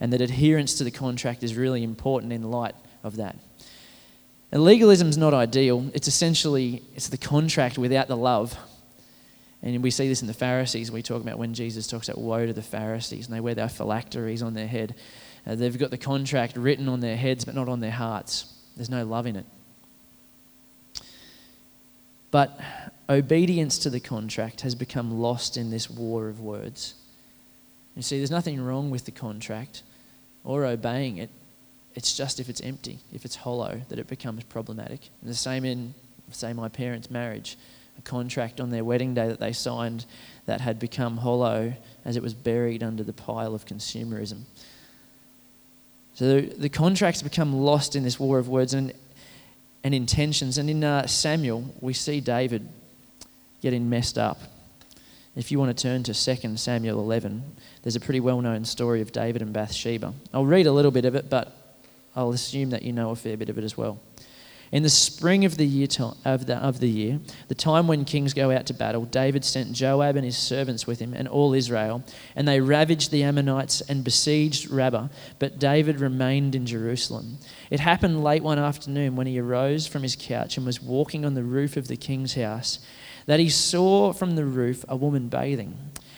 And 0.00 0.12
that 0.12 0.20
adherence 0.20 0.74
to 0.74 0.84
the 0.84 0.90
contract 0.90 1.42
is 1.42 1.54
really 1.56 1.84
important 1.84 2.32
in 2.32 2.50
light 2.50 2.74
of 3.04 3.16
that. 3.16 3.36
And 4.50 4.64
legalism 4.64 5.08
is 5.08 5.16
not 5.16 5.32
ideal. 5.32 5.90
It's 5.94 6.08
essentially 6.08 6.82
it's 6.94 7.08
the 7.08 7.16
contract 7.16 7.78
without 7.78 8.08
the 8.08 8.16
love. 8.16 8.56
And 9.62 9.82
we 9.82 9.90
see 9.90 10.08
this 10.08 10.22
in 10.22 10.26
the 10.28 10.34
Pharisees. 10.34 10.90
We 10.90 11.02
talk 11.02 11.22
about 11.22 11.38
when 11.38 11.54
Jesus 11.54 11.86
talks 11.86 12.08
about 12.08 12.20
woe 12.20 12.46
to 12.46 12.52
the 12.52 12.62
Pharisees, 12.62 13.26
and 13.26 13.34
they 13.34 13.40
wear 13.40 13.54
their 13.54 13.68
phylacteries 13.68 14.42
on 14.42 14.54
their 14.54 14.66
head. 14.66 14.96
Uh, 15.46 15.54
they've 15.54 15.78
got 15.78 15.90
the 15.90 15.98
contract 15.98 16.56
written 16.56 16.88
on 16.88 17.00
their 17.00 17.16
heads, 17.16 17.44
but 17.44 17.54
not 17.54 17.68
on 17.68 17.80
their 17.80 17.92
hearts. 17.92 18.52
There's 18.76 18.90
no 18.90 19.04
love 19.04 19.26
in 19.26 19.36
it. 19.36 19.46
But 22.32 22.58
obedience 23.08 23.78
to 23.78 23.90
the 23.90 24.00
contract 24.00 24.62
has 24.62 24.74
become 24.74 25.20
lost 25.20 25.56
in 25.56 25.70
this 25.70 25.90
war 25.90 26.28
of 26.28 26.40
words. 26.40 26.94
You 27.96 28.02
see, 28.02 28.18
there's 28.18 28.30
nothing 28.30 28.60
wrong 28.60 28.90
with 28.90 29.04
the 29.04 29.10
contract 29.10 29.82
or 30.44 30.64
obeying 30.64 31.18
it. 31.18 31.30
It's 31.94 32.16
just 32.16 32.40
if 32.40 32.48
it's 32.48 32.60
empty, 32.62 32.98
if 33.12 33.24
it's 33.24 33.36
hollow, 33.36 33.82
that 33.88 33.98
it 33.98 34.06
becomes 34.06 34.44
problematic. 34.44 35.10
And 35.20 35.30
the 35.30 35.34
same 35.34 35.64
in, 35.64 35.94
say, 36.30 36.52
my 36.52 36.68
parents' 36.68 37.10
marriage. 37.10 37.58
A 37.98 38.02
contract 38.02 38.60
on 38.60 38.70
their 38.70 38.84
wedding 38.84 39.12
day 39.12 39.28
that 39.28 39.40
they 39.40 39.52
signed 39.52 40.06
that 40.46 40.62
had 40.62 40.78
become 40.78 41.18
hollow 41.18 41.74
as 42.06 42.16
it 42.16 42.22
was 42.22 42.32
buried 42.32 42.82
under 42.82 43.02
the 43.02 43.12
pile 43.12 43.54
of 43.54 43.66
consumerism. 43.66 44.42
So 46.14 46.40
the, 46.40 46.40
the 46.54 46.68
contracts 46.70 47.22
become 47.22 47.52
lost 47.52 47.94
in 47.94 48.02
this 48.02 48.18
war 48.18 48.38
of 48.38 48.48
words 48.48 48.72
and, 48.72 48.94
and 49.84 49.94
intentions. 49.94 50.56
And 50.56 50.70
in 50.70 50.82
uh, 50.82 51.06
Samuel, 51.06 51.74
we 51.80 51.92
see 51.92 52.20
David 52.20 52.66
getting 53.62 53.88
messed 53.88 54.18
up. 54.18 54.38
If 55.34 55.50
you 55.50 55.58
want 55.58 55.74
to 55.74 55.82
turn 55.82 56.02
to 56.02 56.12
2 56.12 56.56
Samuel 56.58 57.00
11, 57.00 57.42
there's 57.82 57.96
a 57.96 58.00
pretty 58.00 58.20
well 58.20 58.42
known 58.42 58.66
story 58.66 59.00
of 59.00 59.12
David 59.12 59.40
and 59.40 59.52
Bathsheba. 59.52 60.12
I'll 60.34 60.44
read 60.44 60.66
a 60.66 60.72
little 60.72 60.90
bit 60.90 61.06
of 61.06 61.14
it, 61.14 61.30
but 61.30 61.80
I'll 62.14 62.32
assume 62.32 62.70
that 62.70 62.82
you 62.82 62.92
know 62.92 63.10
a 63.10 63.16
fair 63.16 63.38
bit 63.38 63.48
of 63.48 63.56
it 63.56 63.64
as 63.64 63.74
well. 63.74 63.98
In 64.72 64.82
the 64.82 64.90
spring 64.90 65.44
of 65.44 65.58
the 65.58 65.66
year, 65.66 65.86
of 66.24 66.46
the, 66.46 66.56
of 66.56 66.80
the 66.80 66.88
year, 66.88 67.20
the 67.48 67.54
time 67.54 67.86
when 67.86 68.06
kings 68.06 68.32
go 68.32 68.50
out 68.50 68.64
to 68.66 68.74
battle, 68.74 69.04
David 69.04 69.44
sent 69.44 69.72
Joab 69.72 70.16
and 70.16 70.24
his 70.24 70.36
servants 70.36 70.86
with 70.86 70.98
him 70.98 71.12
and 71.12 71.28
all 71.28 71.52
Israel, 71.52 72.02
and 72.34 72.48
they 72.48 72.58
ravaged 72.58 73.10
the 73.10 73.22
Ammonites 73.22 73.82
and 73.82 74.02
besieged 74.02 74.70
Rabbah. 74.70 75.08
But 75.38 75.58
David 75.58 76.00
remained 76.00 76.54
in 76.54 76.64
Jerusalem. 76.64 77.36
It 77.70 77.80
happened 77.80 78.24
late 78.24 78.42
one 78.42 78.58
afternoon 78.58 79.14
when 79.14 79.26
he 79.26 79.38
arose 79.38 79.86
from 79.86 80.02
his 80.02 80.16
couch 80.16 80.56
and 80.56 80.64
was 80.64 80.82
walking 80.82 81.26
on 81.26 81.34
the 81.34 81.44
roof 81.44 81.76
of 81.76 81.88
the 81.88 81.96
king's 81.96 82.34
house 82.34 82.78
that 83.26 83.40
he 83.40 83.48
saw 83.48 84.12
from 84.12 84.36
the 84.36 84.44
roof 84.44 84.84
a 84.88 84.96
woman 84.96 85.28
bathing, 85.28 85.76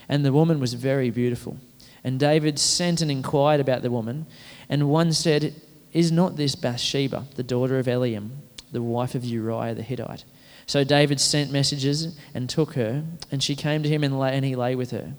and 0.08 0.24
the 0.24 0.32
woman 0.32 0.60
was 0.60 0.74
very 0.74 1.10
beautiful. 1.10 1.58
And 2.02 2.20
David 2.20 2.58
sent 2.58 3.00
and 3.00 3.10
inquired 3.10 3.60
about 3.60 3.82
the 3.82 3.90
woman, 3.90 4.26
and 4.68 4.90
one 4.90 5.12
said, 5.12 5.54
Is 5.92 6.12
not 6.12 6.36
this 6.36 6.54
Bathsheba, 6.54 7.26
the 7.34 7.42
daughter 7.42 7.78
of 7.78 7.86
Eliam, 7.86 8.30
the 8.72 8.82
wife 8.82 9.14
of 9.14 9.24
Uriah 9.24 9.74
the 9.74 9.82
Hittite? 9.82 10.24
So 10.66 10.84
David 10.84 11.20
sent 11.20 11.50
messages 11.50 12.18
and 12.34 12.48
took 12.48 12.74
her, 12.74 13.04
and 13.30 13.42
she 13.42 13.56
came 13.56 13.82
to 13.82 13.88
him 13.88 14.04
and, 14.04 14.18
lay, 14.18 14.34
and 14.34 14.44
he 14.44 14.56
lay 14.56 14.74
with 14.74 14.90
her. 14.90 15.14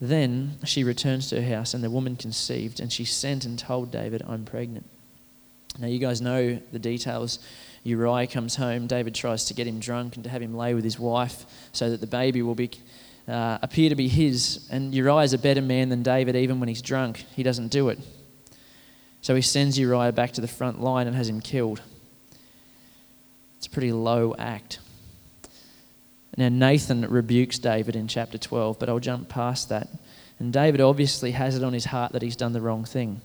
Then 0.00 0.58
she 0.64 0.82
returned 0.82 1.22
to 1.22 1.40
her 1.40 1.56
house, 1.56 1.74
and 1.74 1.82
the 1.82 1.90
woman 1.90 2.16
conceived, 2.16 2.80
and 2.80 2.92
she 2.92 3.04
sent 3.04 3.44
and 3.44 3.58
told 3.58 3.92
David, 3.92 4.22
I'm 4.26 4.44
pregnant. 4.44 4.86
Now, 5.78 5.86
you 5.86 5.98
guys 5.98 6.20
know 6.20 6.60
the 6.72 6.78
details 6.78 7.38
Uriah 7.84 8.26
comes 8.26 8.56
home, 8.56 8.86
David 8.86 9.14
tries 9.14 9.44
to 9.46 9.54
get 9.54 9.66
him 9.66 9.80
drunk 9.80 10.14
and 10.14 10.24
to 10.24 10.30
have 10.30 10.40
him 10.40 10.56
lay 10.56 10.74
with 10.74 10.84
his 10.84 10.98
wife 10.98 11.46
so 11.72 11.90
that 11.90 12.00
the 12.00 12.06
baby 12.06 12.42
will 12.42 12.54
be, 12.54 12.70
uh, 13.26 13.58
appear 13.60 13.88
to 13.88 13.96
be 13.96 14.08
his. 14.08 14.68
And 14.70 14.94
Uriah 14.94 15.24
is 15.24 15.32
a 15.32 15.38
better 15.38 15.62
man 15.62 15.88
than 15.88 16.02
David, 16.02 16.36
even 16.36 16.60
when 16.60 16.68
he's 16.68 16.82
drunk. 16.82 17.24
He 17.34 17.42
doesn't 17.42 17.68
do 17.68 17.88
it. 17.88 17.98
So 19.20 19.34
he 19.34 19.42
sends 19.42 19.78
Uriah 19.78 20.12
back 20.12 20.32
to 20.32 20.40
the 20.40 20.48
front 20.48 20.80
line 20.80 21.06
and 21.06 21.16
has 21.16 21.28
him 21.28 21.40
killed. 21.40 21.80
It's 23.58 23.66
a 23.66 23.70
pretty 23.70 23.92
low 23.92 24.34
act. 24.38 24.80
Now, 26.36 26.48
Nathan 26.48 27.08
rebukes 27.08 27.58
David 27.58 27.94
in 27.94 28.08
chapter 28.08 28.38
12, 28.38 28.78
but 28.78 28.88
I'll 28.88 28.98
jump 28.98 29.28
past 29.28 29.68
that. 29.68 29.88
And 30.38 30.52
David 30.52 30.80
obviously 30.80 31.32
has 31.32 31.56
it 31.56 31.62
on 31.62 31.72
his 31.72 31.84
heart 31.84 32.12
that 32.12 32.22
he's 32.22 32.36
done 32.36 32.52
the 32.52 32.60
wrong 32.60 32.84
thing. 32.84 33.20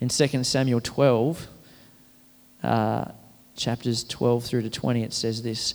In 0.00 0.08
2 0.08 0.44
Samuel 0.44 0.80
12, 0.80 1.48
uh, 2.62 3.04
chapters 3.56 4.04
12 4.04 4.44
through 4.44 4.62
to 4.62 4.70
20, 4.70 5.02
it 5.02 5.12
says 5.12 5.42
this 5.42 5.74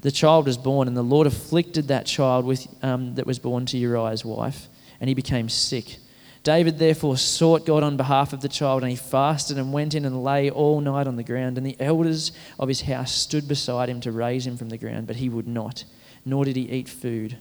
The 0.00 0.10
child 0.10 0.46
was 0.46 0.56
born, 0.56 0.88
and 0.88 0.96
the 0.96 1.02
Lord 1.02 1.26
afflicted 1.26 1.88
that 1.88 2.06
child 2.06 2.44
with, 2.44 2.66
um, 2.82 3.14
that 3.14 3.26
was 3.26 3.38
born 3.38 3.66
to 3.66 3.78
Uriah's 3.78 4.24
wife, 4.24 4.68
and 5.00 5.08
he 5.08 5.14
became 5.14 5.48
sick. 5.48 5.96
David 6.44 6.78
therefore 6.78 7.16
sought 7.16 7.64
God 7.64 7.82
on 7.82 7.96
behalf 7.96 8.34
of 8.34 8.42
the 8.42 8.48
child, 8.48 8.82
and 8.82 8.90
he 8.90 8.96
fasted 8.96 9.56
and 9.56 9.72
went 9.72 9.94
in 9.94 10.04
and 10.04 10.22
lay 10.22 10.50
all 10.50 10.80
night 10.80 11.06
on 11.06 11.16
the 11.16 11.24
ground. 11.24 11.56
And 11.56 11.66
the 11.66 11.80
elders 11.80 12.32
of 12.58 12.68
his 12.68 12.82
house 12.82 13.12
stood 13.12 13.48
beside 13.48 13.88
him 13.88 14.00
to 14.02 14.12
raise 14.12 14.46
him 14.46 14.58
from 14.58 14.68
the 14.68 14.76
ground, 14.76 15.06
but 15.06 15.16
he 15.16 15.30
would 15.30 15.48
not, 15.48 15.84
nor 16.24 16.44
did 16.44 16.56
he 16.56 16.70
eat 16.70 16.88
food. 16.88 17.38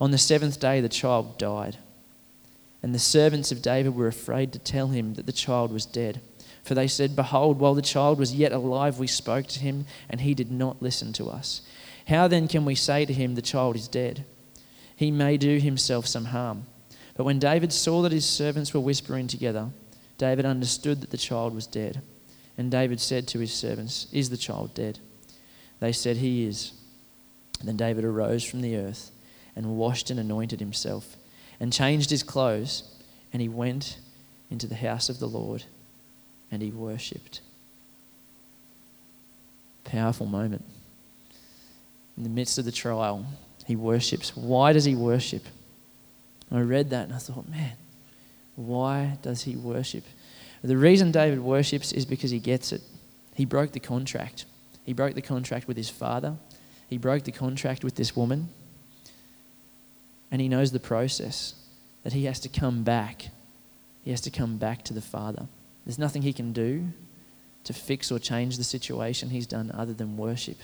On 0.00 0.10
the 0.10 0.18
seventh 0.18 0.58
day, 0.58 0.80
the 0.80 0.88
child 0.88 1.38
died. 1.38 1.76
And 2.82 2.92
the 2.92 2.98
servants 2.98 3.52
of 3.52 3.62
David 3.62 3.94
were 3.94 4.08
afraid 4.08 4.52
to 4.52 4.58
tell 4.58 4.88
him 4.88 5.14
that 5.14 5.26
the 5.26 5.32
child 5.32 5.72
was 5.72 5.86
dead. 5.86 6.20
For 6.62 6.74
they 6.74 6.88
said, 6.88 7.16
Behold, 7.16 7.58
while 7.58 7.74
the 7.74 7.82
child 7.82 8.18
was 8.18 8.34
yet 8.34 8.52
alive, 8.52 8.98
we 8.98 9.06
spoke 9.06 9.46
to 9.48 9.60
him, 9.60 9.86
and 10.08 10.20
he 10.20 10.34
did 10.34 10.50
not 10.50 10.82
listen 10.82 11.12
to 11.14 11.28
us. 11.28 11.62
How 12.08 12.28
then 12.28 12.48
can 12.48 12.64
we 12.64 12.74
say 12.74 13.04
to 13.04 13.12
him, 13.12 13.34
The 13.34 13.42
child 13.42 13.76
is 13.76 13.88
dead? 13.88 14.24
He 14.94 15.10
may 15.10 15.36
do 15.36 15.58
himself 15.58 16.06
some 16.06 16.26
harm. 16.26 16.66
But 17.16 17.24
when 17.24 17.38
David 17.38 17.72
saw 17.72 18.02
that 18.02 18.12
his 18.12 18.26
servants 18.26 18.74
were 18.74 18.80
whispering 18.80 19.26
together, 19.26 19.70
David 20.18 20.44
understood 20.44 21.00
that 21.00 21.10
the 21.10 21.16
child 21.16 21.54
was 21.54 21.66
dead. 21.66 22.02
And 22.58 22.70
David 22.70 23.00
said 23.00 23.26
to 23.28 23.38
his 23.38 23.52
servants, 23.52 24.06
Is 24.12 24.28
the 24.28 24.36
child 24.36 24.74
dead? 24.74 24.98
They 25.80 25.92
said, 25.92 26.18
He 26.18 26.44
is. 26.44 26.72
Then 27.62 27.76
David 27.76 28.04
arose 28.04 28.44
from 28.44 28.60
the 28.60 28.76
earth 28.76 29.10
and 29.56 29.76
washed 29.76 30.10
and 30.10 30.20
anointed 30.20 30.60
himself 30.60 31.16
and 31.58 31.72
changed 31.72 32.10
his 32.10 32.22
clothes, 32.22 32.82
and 33.32 33.40
he 33.40 33.48
went 33.48 33.98
into 34.50 34.66
the 34.66 34.74
house 34.74 35.08
of 35.08 35.18
the 35.18 35.28
Lord 35.28 35.64
and 36.50 36.62
he 36.62 36.70
worshipped. 36.70 37.40
Powerful 39.84 40.26
moment. 40.26 40.64
In 42.16 42.22
the 42.22 42.28
midst 42.28 42.58
of 42.58 42.64
the 42.64 42.72
trial, 42.72 43.24
he 43.66 43.76
worships. 43.76 44.36
Why 44.36 44.72
does 44.72 44.84
he 44.84 44.94
worship? 44.94 45.44
I 46.52 46.60
read 46.60 46.90
that 46.90 47.04
and 47.04 47.14
I 47.14 47.18
thought, 47.18 47.48
man, 47.48 47.72
why 48.56 49.18
does 49.22 49.42
he 49.42 49.56
worship? 49.56 50.04
The 50.62 50.76
reason 50.76 51.12
David 51.12 51.40
worships 51.40 51.92
is 51.92 52.04
because 52.04 52.30
he 52.30 52.38
gets 52.38 52.72
it. 52.72 52.82
He 53.34 53.44
broke 53.44 53.72
the 53.72 53.80
contract. 53.80 54.44
He 54.84 54.92
broke 54.92 55.14
the 55.14 55.22
contract 55.22 55.68
with 55.68 55.76
his 55.76 55.88
father. 55.88 56.36
He 56.88 56.98
broke 56.98 57.22
the 57.24 57.32
contract 57.32 57.84
with 57.84 57.94
this 57.94 58.16
woman. 58.16 58.48
And 60.30 60.40
he 60.40 60.48
knows 60.48 60.72
the 60.72 60.80
process 60.80 61.54
that 62.02 62.12
he 62.12 62.24
has 62.24 62.40
to 62.40 62.48
come 62.48 62.82
back. 62.82 63.28
He 64.04 64.10
has 64.10 64.20
to 64.22 64.30
come 64.30 64.58
back 64.58 64.82
to 64.84 64.94
the 64.94 65.00
father. 65.00 65.46
There's 65.90 65.98
nothing 65.98 66.22
he 66.22 66.32
can 66.32 66.52
do 66.52 66.86
to 67.64 67.72
fix 67.72 68.12
or 68.12 68.20
change 68.20 68.58
the 68.58 68.62
situation 68.62 69.30
he's 69.30 69.48
done 69.48 69.72
other 69.74 69.92
than 69.92 70.16
worship. 70.16 70.58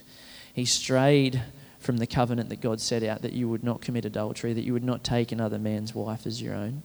He 0.53 0.65
strayed 0.65 1.43
from 1.81 1.97
the 1.97 2.07
covenant 2.07 2.49
that 2.51 2.61
God 2.61 2.81
set 2.81 3.03
out 3.03 3.23
that 3.23 3.33
you 3.33 3.49
would 3.49 3.65
not 3.65 3.81
commit 3.81 4.05
adultery, 4.05 4.53
that 4.53 4.63
you 4.63 4.73
would 4.73 4.85
not 4.85 5.03
take 5.03 5.33
another 5.33 5.59
man's 5.59 5.97
wife 5.97 6.29
as 6.29 6.41
your 6.41 6.55
own. 6.55 6.85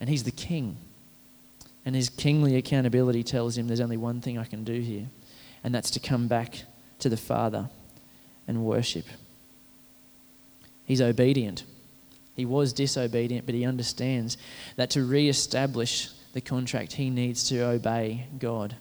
And 0.00 0.10
he's 0.10 0.24
the 0.24 0.32
king. 0.32 0.76
And 1.86 1.96
his 1.96 2.10
kingly 2.10 2.56
accountability 2.56 3.22
tells 3.22 3.56
him 3.56 3.68
there's 3.68 3.80
only 3.80 3.96
one 3.96 4.20
thing 4.20 4.36
I 4.36 4.44
can 4.44 4.62
do 4.62 4.78
here, 4.78 5.06
and 5.64 5.74
that's 5.74 5.92
to 5.92 5.98
come 5.98 6.28
back 6.28 6.64
to 6.98 7.08
the 7.08 7.16
Father 7.16 7.70
and 8.46 8.66
worship. 8.66 9.06
He's 10.84 11.00
obedient. 11.00 11.64
He 12.34 12.44
was 12.44 12.74
disobedient, 12.74 13.46
but 13.46 13.54
he 13.54 13.64
understands 13.64 14.36
that 14.76 14.90
to 14.90 15.02
re 15.02 15.26
establish 15.26 16.10
the 16.36 16.40
contract, 16.42 16.92
he 16.92 17.08
needs 17.08 17.48
to 17.48 17.60
obey 17.60 18.26
God. 18.38 18.76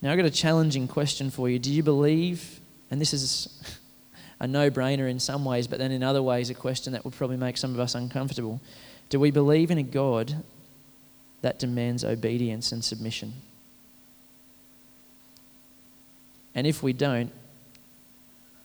Now, 0.00 0.10
I've 0.10 0.16
got 0.16 0.24
a 0.24 0.30
challenging 0.30 0.88
question 0.88 1.30
for 1.30 1.46
you. 1.50 1.58
Do 1.58 1.70
you 1.70 1.82
believe, 1.82 2.58
and 2.90 2.98
this 2.98 3.12
is 3.12 3.78
a 4.40 4.46
no 4.46 4.70
brainer 4.70 5.10
in 5.10 5.20
some 5.20 5.44
ways, 5.44 5.66
but 5.66 5.78
then 5.78 5.92
in 5.92 6.02
other 6.02 6.22
ways, 6.22 6.48
a 6.48 6.54
question 6.54 6.94
that 6.94 7.04
would 7.04 7.12
probably 7.12 7.36
make 7.36 7.58
some 7.58 7.74
of 7.74 7.80
us 7.80 7.94
uncomfortable. 7.94 8.62
Do 9.10 9.20
we 9.20 9.30
believe 9.30 9.70
in 9.70 9.76
a 9.76 9.82
God 9.82 10.42
that 11.42 11.58
demands 11.58 12.02
obedience 12.02 12.72
and 12.72 12.82
submission? 12.82 13.34
And 16.54 16.66
if 16.66 16.82
we 16.82 16.94
don't, 16.94 17.30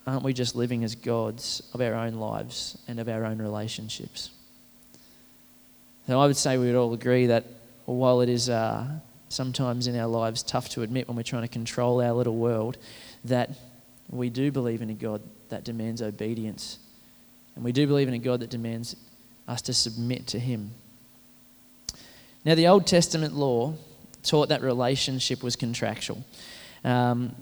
aren't 0.08 0.24
we 0.24 0.32
just 0.32 0.56
living 0.56 0.86
as 0.86 0.96
gods 0.96 1.62
of 1.74 1.82
our 1.82 1.96
own 1.96 2.14
lives 2.14 2.78
and 2.88 2.98
of 2.98 3.10
our 3.10 3.26
own 3.26 3.40
relationships? 3.40 4.30
So 6.08 6.20
I 6.20 6.26
would 6.26 6.38
say 6.38 6.58
we 6.58 6.68
would 6.68 6.76
all 6.76 6.94
agree 6.94 7.28
that 7.28 7.46
while 7.86 8.22
it 8.22 8.30
is 8.30 8.50
uh, 8.50 8.88
sometimes 9.30 9.88
in 9.88 9.98
our 9.98 10.08
lives 10.08 10.44
tough 10.44 10.70
to 10.70 10.82
admit 10.82 11.08
when 11.08 11.16
we're 11.16 11.24
trying 11.24 11.44
to 11.44 11.48
control 11.48 12.02
our 12.02 12.12
little 12.12 12.36
world, 12.36 12.78
that 13.26 13.52
we 14.10 14.30
do 14.30 14.52
believe 14.52 14.82
in 14.82 14.90
a 14.90 14.94
God 14.94 15.22
that 15.50 15.64
demands 15.64 16.02
obedience. 16.02 16.80
And 17.56 17.64
we 17.64 17.72
do 17.72 17.88
believe 17.88 18.08
in 18.08 18.14
a 18.14 18.20
God 18.20 18.40
that 18.42 18.50
demands 18.50 18.96
us 19.48 19.62
to 19.64 19.74
submit 19.74 20.28
to 20.28 20.40
Him. 20.40 20.72
Now, 22.44 22.56
the 22.56 22.68
Old 22.68 22.88
Testament 22.88 23.36
law 23.36 23.76
taught 24.24 24.50
that 24.50 24.62
relationship 24.62 25.44
was 25.44 25.56
contractual. 25.56 26.24
Um, 26.84 27.36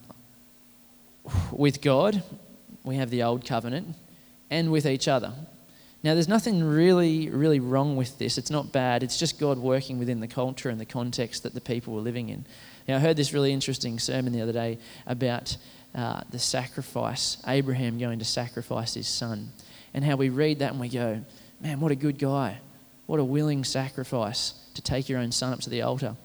with 1.51 1.81
God, 1.81 2.23
we 2.83 2.95
have 2.95 3.09
the 3.09 3.23
Old 3.23 3.45
Covenant, 3.45 3.95
and 4.49 4.71
with 4.71 4.85
each 4.85 5.07
other. 5.07 5.33
Now, 6.01 6.13
there's 6.13 6.29
nothing 6.29 6.63
really, 6.63 7.29
really 7.29 7.59
wrong 7.59 7.97
with 7.97 8.17
this. 8.19 8.37
It's 8.37 8.49
not 8.49 8.71
bad. 8.71 9.03
It's 9.03 9.19
just 9.19 9.37
God 9.39 9.57
working 9.57 9.99
within 9.99 10.21
the 10.21 10.27
culture 10.27 10.69
and 10.69 10.79
the 10.79 10.85
context 10.85 11.43
that 11.43 11.53
the 11.53 11.61
people 11.61 11.93
were 11.93 12.01
living 12.01 12.29
in. 12.29 12.45
Now, 12.87 12.95
I 12.95 12.99
heard 12.99 13.17
this 13.17 13.33
really 13.33 13.51
interesting 13.51 13.99
sermon 13.99 14.31
the 14.31 14.41
other 14.41 14.53
day 14.53 14.77
about 15.05 15.57
uh, 15.93 16.21
the 16.29 16.39
sacrifice, 16.39 17.37
Abraham 17.47 17.97
going 17.97 18.19
to 18.19 18.25
sacrifice 18.25 18.93
his 18.93 19.07
son, 19.07 19.49
and 19.93 20.05
how 20.05 20.15
we 20.15 20.29
read 20.29 20.59
that 20.59 20.71
and 20.71 20.79
we 20.79 20.87
go, 20.87 21.21
man, 21.59 21.79
what 21.81 21.91
a 21.91 21.95
good 21.95 22.17
guy. 22.17 22.59
What 23.07 23.19
a 23.19 23.23
willing 23.23 23.63
sacrifice 23.63 24.53
to 24.75 24.83
take 24.83 25.09
your 25.09 25.19
own 25.19 25.31
son 25.31 25.51
up 25.51 25.61
to 25.61 25.69
the 25.69 25.81
altar. 25.81 26.15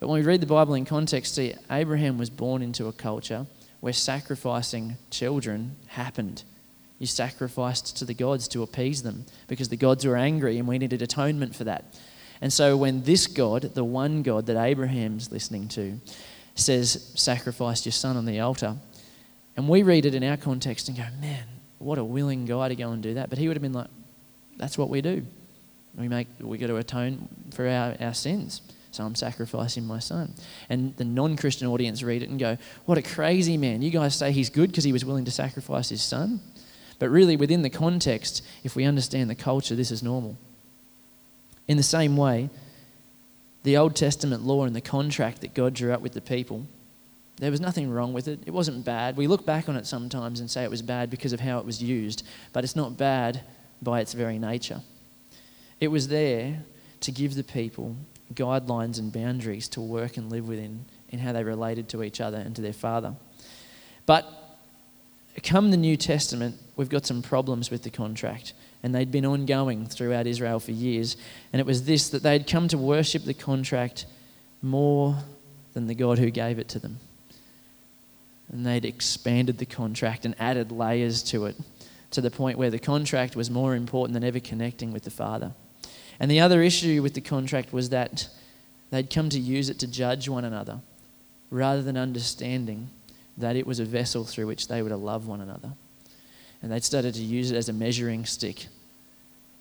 But 0.00 0.08
when 0.08 0.20
we 0.20 0.26
read 0.26 0.40
the 0.40 0.46
Bible 0.46 0.74
in 0.74 0.84
context, 0.84 1.36
see, 1.36 1.54
Abraham 1.70 2.18
was 2.18 2.28
born 2.28 2.60
into 2.60 2.88
a 2.88 2.92
culture 2.92 3.46
where 3.80 3.92
sacrificing 3.92 4.96
children 5.10 5.76
happened. 5.86 6.42
You 6.98 7.06
sacrificed 7.06 7.96
to 7.98 8.04
the 8.04 8.14
gods 8.14 8.48
to 8.48 8.62
appease 8.62 9.02
them 9.02 9.24
because 9.46 9.68
the 9.68 9.76
gods 9.76 10.04
were 10.04 10.16
angry 10.16 10.58
and 10.58 10.66
we 10.66 10.78
needed 10.78 11.02
atonement 11.02 11.54
for 11.54 11.64
that. 11.64 11.96
And 12.40 12.52
so 12.52 12.76
when 12.76 13.02
this 13.02 13.26
God, 13.26 13.62
the 13.74 13.84
one 13.84 14.22
God 14.22 14.46
that 14.46 14.56
Abraham's 14.56 15.30
listening 15.30 15.68
to, 15.68 16.00
says, 16.54 17.12
sacrifice 17.14 17.84
your 17.84 17.92
son 17.92 18.16
on 18.16 18.24
the 18.24 18.40
altar, 18.40 18.76
and 19.56 19.68
we 19.68 19.82
read 19.82 20.06
it 20.06 20.14
in 20.14 20.22
our 20.24 20.36
context 20.36 20.88
and 20.88 20.96
go, 20.96 21.04
man, 21.20 21.44
what 21.78 21.98
a 21.98 22.04
willing 22.04 22.46
guy 22.46 22.68
to 22.68 22.76
go 22.76 22.90
and 22.90 23.02
do 23.02 23.14
that. 23.14 23.28
But 23.28 23.38
he 23.38 23.48
would 23.48 23.56
have 23.56 23.62
been 23.62 23.72
like, 23.72 23.88
that's 24.56 24.76
what 24.76 24.88
we 24.88 25.00
do. 25.00 25.24
We 25.96 26.08
make 26.08 26.28
we 26.40 26.58
got 26.58 26.68
to 26.68 26.76
atone 26.76 27.28
for 27.52 27.66
our, 27.66 27.96
our 28.00 28.14
sins. 28.14 28.62
So 28.90 29.04
I'm 29.04 29.14
sacrificing 29.14 29.84
my 29.84 29.98
son. 29.98 30.32
And 30.68 30.96
the 30.96 31.04
non 31.04 31.36
Christian 31.36 31.66
audience 31.66 32.02
read 32.02 32.22
it 32.22 32.28
and 32.28 32.38
go, 32.38 32.56
What 32.84 32.98
a 32.98 33.02
crazy 33.02 33.56
man. 33.56 33.82
You 33.82 33.90
guys 33.90 34.14
say 34.14 34.32
he's 34.32 34.50
good 34.50 34.70
because 34.70 34.84
he 34.84 34.92
was 34.92 35.04
willing 35.04 35.24
to 35.24 35.30
sacrifice 35.30 35.88
his 35.88 36.02
son? 36.02 36.40
But 36.98 37.10
really, 37.10 37.36
within 37.36 37.62
the 37.62 37.70
context, 37.70 38.44
if 38.64 38.74
we 38.74 38.84
understand 38.84 39.30
the 39.30 39.34
culture, 39.34 39.76
this 39.76 39.90
is 39.90 40.02
normal. 40.02 40.36
In 41.68 41.76
the 41.76 41.82
same 41.82 42.16
way, 42.16 42.50
the 43.62 43.76
Old 43.76 43.94
Testament 43.94 44.44
law 44.44 44.64
and 44.64 44.74
the 44.74 44.80
contract 44.80 45.40
that 45.42 45.54
God 45.54 45.74
drew 45.74 45.92
up 45.92 46.00
with 46.00 46.12
the 46.12 46.20
people, 46.20 46.66
there 47.36 47.50
was 47.50 47.60
nothing 47.60 47.90
wrong 47.90 48.12
with 48.12 48.26
it. 48.26 48.40
It 48.46 48.50
wasn't 48.50 48.84
bad. 48.84 49.16
We 49.16 49.26
look 49.26 49.46
back 49.46 49.68
on 49.68 49.76
it 49.76 49.86
sometimes 49.86 50.40
and 50.40 50.50
say 50.50 50.64
it 50.64 50.70
was 50.70 50.82
bad 50.82 51.10
because 51.10 51.32
of 51.32 51.40
how 51.40 51.58
it 51.58 51.64
was 51.64 51.82
used, 51.82 52.26
but 52.52 52.64
it's 52.64 52.74
not 52.74 52.96
bad 52.96 53.42
by 53.80 54.00
its 54.00 54.12
very 54.12 54.38
nature. 54.38 54.80
It 55.80 55.88
was 55.88 56.08
there 56.08 56.62
to 57.00 57.12
give 57.12 57.36
the 57.36 57.44
people 57.44 57.94
guidelines 58.34 58.98
and 58.98 59.12
boundaries 59.12 59.68
to 59.68 59.80
work 59.80 60.16
and 60.16 60.30
live 60.30 60.48
within 60.48 60.84
in 61.10 61.20
how 61.20 61.32
they 61.32 61.44
related 61.44 61.88
to 61.90 62.02
each 62.02 62.20
other 62.20 62.38
and 62.38 62.54
to 62.56 62.62
their 62.62 62.72
Father. 62.72 63.14
But 64.04 64.47
come 65.42 65.70
the 65.70 65.76
New 65.76 65.96
Testament, 65.96 66.56
we've 66.76 66.88
got 66.88 67.06
some 67.06 67.22
problems 67.22 67.70
with 67.70 67.82
the 67.82 67.90
contract 67.90 68.54
and 68.82 68.94
they'd 68.94 69.10
been 69.10 69.26
ongoing 69.26 69.86
throughout 69.86 70.26
Israel 70.26 70.60
for 70.60 70.72
years. 70.72 71.16
And 71.52 71.60
it 71.60 71.66
was 71.66 71.84
this 71.84 72.08
that 72.10 72.22
they'd 72.22 72.46
come 72.46 72.68
to 72.68 72.78
worship 72.78 73.24
the 73.24 73.34
contract 73.34 74.06
more 74.62 75.16
than 75.72 75.86
the 75.86 75.94
God 75.94 76.18
who 76.18 76.30
gave 76.30 76.58
it 76.58 76.68
to 76.68 76.78
them. 76.78 76.98
And 78.50 78.64
they'd 78.64 78.84
expanded 78.84 79.58
the 79.58 79.66
contract 79.66 80.24
and 80.24 80.34
added 80.38 80.72
layers 80.72 81.22
to 81.24 81.46
it 81.46 81.56
to 82.10 82.20
the 82.20 82.30
point 82.30 82.56
where 82.56 82.70
the 82.70 82.78
contract 82.78 83.36
was 83.36 83.50
more 83.50 83.74
important 83.74 84.14
than 84.14 84.24
ever 84.24 84.40
connecting 84.40 84.92
with 84.92 85.04
the 85.04 85.10
Father. 85.10 85.52
And 86.18 86.30
the 86.30 86.40
other 86.40 86.62
issue 86.62 87.02
with 87.02 87.14
the 87.14 87.20
contract 87.20 87.72
was 87.72 87.90
that 87.90 88.28
they'd 88.90 89.10
come 89.10 89.28
to 89.28 89.38
use 89.38 89.68
it 89.68 89.78
to 89.80 89.86
judge 89.86 90.28
one 90.28 90.44
another 90.44 90.80
rather 91.50 91.82
than 91.82 91.96
understanding 91.96 92.90
that 93.38 93.56
it 93.56 93.66
was 93.66 93.80
a 93.80 93.84
vessel 93.84 94.24
through 94.24 94.46
which 94.46 94.68
they 94.68 94.82
were 94.82 94.88
to 94.88 94.96
love 94.96 95.26
one 95.26 95.40
another 95.40 95.72
and 96.62 96.72
they'd 96.72 96.84
started 96.84 97.14
to 97.14 97.22
use 97.22 97.50
it 97.50 97.56
as 97.56 97.68
a 97.68 97.72
measuring 97.72 98.24
stick 98.24 98.66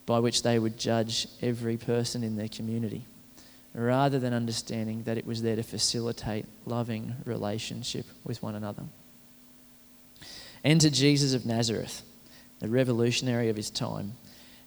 by 0.06 0.20
which 0.20 0.44
they 0.44 0.58
would 0.58 0.78
judge 0.78 1.28
every 1.42 1.78
person 1.78 2.24
in 2.24 2.36
their 2.36 2.48
community 2.48 3.06
rather 3.74 4.18
than 4.18 4.34
understanding 4.34 5.04
that 5.04 5.18
it 5.18 5.26
was 5.26 5.42
there 5.42 5.56
to 5.56 5.64
facilitate 5.64 6.46
loving 6.66 7.14
relationship 7.26 8.06
with 8.24 8.42
one 8.42 8.56
another. 8.56 8.84
Enter 10.64 10.90
Jesus 10.90 11.34
of 11.34 11.46
Nazareth, 11.46 12.02
the 12.60 12.68
revolutionary 12.68 13.50
of 13.50 13.56
his 13.56 13.70
time. 13.70 14.14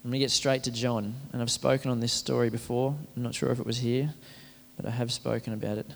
And 0.04 0.12
we 0.12 0.20
get 0.20 0.30
straight 0.30 0.62
to 0.64 0.70
John, 0.70 1.14
and 1.32 1.42
I've 1.42 1.50
spoken 1.50 1.90
on 1.90 1.98
this 1.98 2.12
story 2.12 2.50
before. 2.50 2.94
I'm 3.16 3.22
not 3.22 3.34
sure 3.34 3.50
if 3.50 3.58
it 3.58 3.66
was 3.66 3.78
here, 3.78 4.14
but 4.76 4.86
I 4.86 4.90
have 4.90 5.12
spoken 5.12 5.52
about 5.52 5.78
it. 5.78 5.86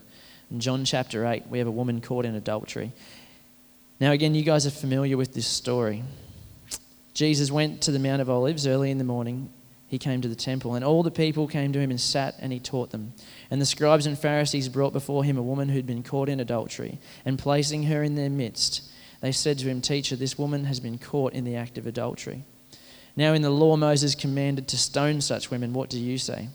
In 0.50 0.60
John 0.60 0.84
chapter 0.84 1.26
8, 1.26 1.48
we 1.48 1.58
have 1.58 1.66
a 1.66 1.72
woman 1.72 2.00
caught 2.00 2.24
in 2.24 2.34
adultery. 2.34 2.92
Now, 4.00 4.12
again, 4.12 4.34
you 4.34 4.42
guys 4.42 4.66
are 4.66 4.70
familiar 4.70 5.16
with 5.16 5.34
this 5.34 5.46
story. 5.46 6.02
Jesus 7.14 7.50
went 7.50 7.82
to 7.82 7.92
the 7.92 7.98
Mount 7.98 8.20
of 8.20 8.28
Olives 8.28 8.66
early 8.66 8.90
in 8.90 8.98
the 8.98 9.04
morning. 9.04 9.50
He 9.86 9.98
came 9.98 10.20
to 10.20 10.28
the 10.28 10.34
temple, 10.34 10.74
and 10.74 10.84
all 10.84 11.02
the 11.02 11.10
people 11.10 11.46
came 11.46 11.72
to 11.72 11.78
him 11.78 11.90
and 11.90 12.00
sat, 12.00 12.34
and 12.40 12.52
he 12.52 12.58
taught 12.58 12.90
them. 12.90 13.12
And 13.50 13.60
the 13.60 13.66
scribes 13.66 14.06
and 14.06 14.18
Pharisees 14.18 14.68
brought 14.68 14.92
before 14.92 15.22
him 15.22 15.38
a 15.38 15.42
woman 15.42 15.68
who'd 15.68 15.86
been 15.86 16.02
caught 16.02 16.28
in 16.28 16.40
adultery, 16.40 16.98
and 17.24 17.38
placing 17.38 17.84
her 17.84 18.02
in 18.02 18.16
their 18.16 18.30
midst, 18.30 18.90
they 19.20 19.32
said 19.32 19.58
to 19.58 19.68
him, 19.68 19.80
Teacher, 19.80 20.16
this 20.16 20.36
woman 20.36 20.64
has 20.64 20.80
been 20.80 20.98
caught 20.98 21.32
in 21.32 21.44
the 21.44 21.56
act 21.56 21.78
of 21.78 21.86
adultery. 21.86 22.42
Now, 23.16 23.32
in 23.32 23.42
the 23.42 23.50
law, 23.50 23.76
Moses 23.76 24.14
commanded 24.16 24.66
to 24.68 24.76
stone 24.76 25.20
such 25.20 25.50
women. 25.50 25.72
What 25.72 25.88
do 25.88 26.00
you 26.00 26.18
say? 26.18 26.48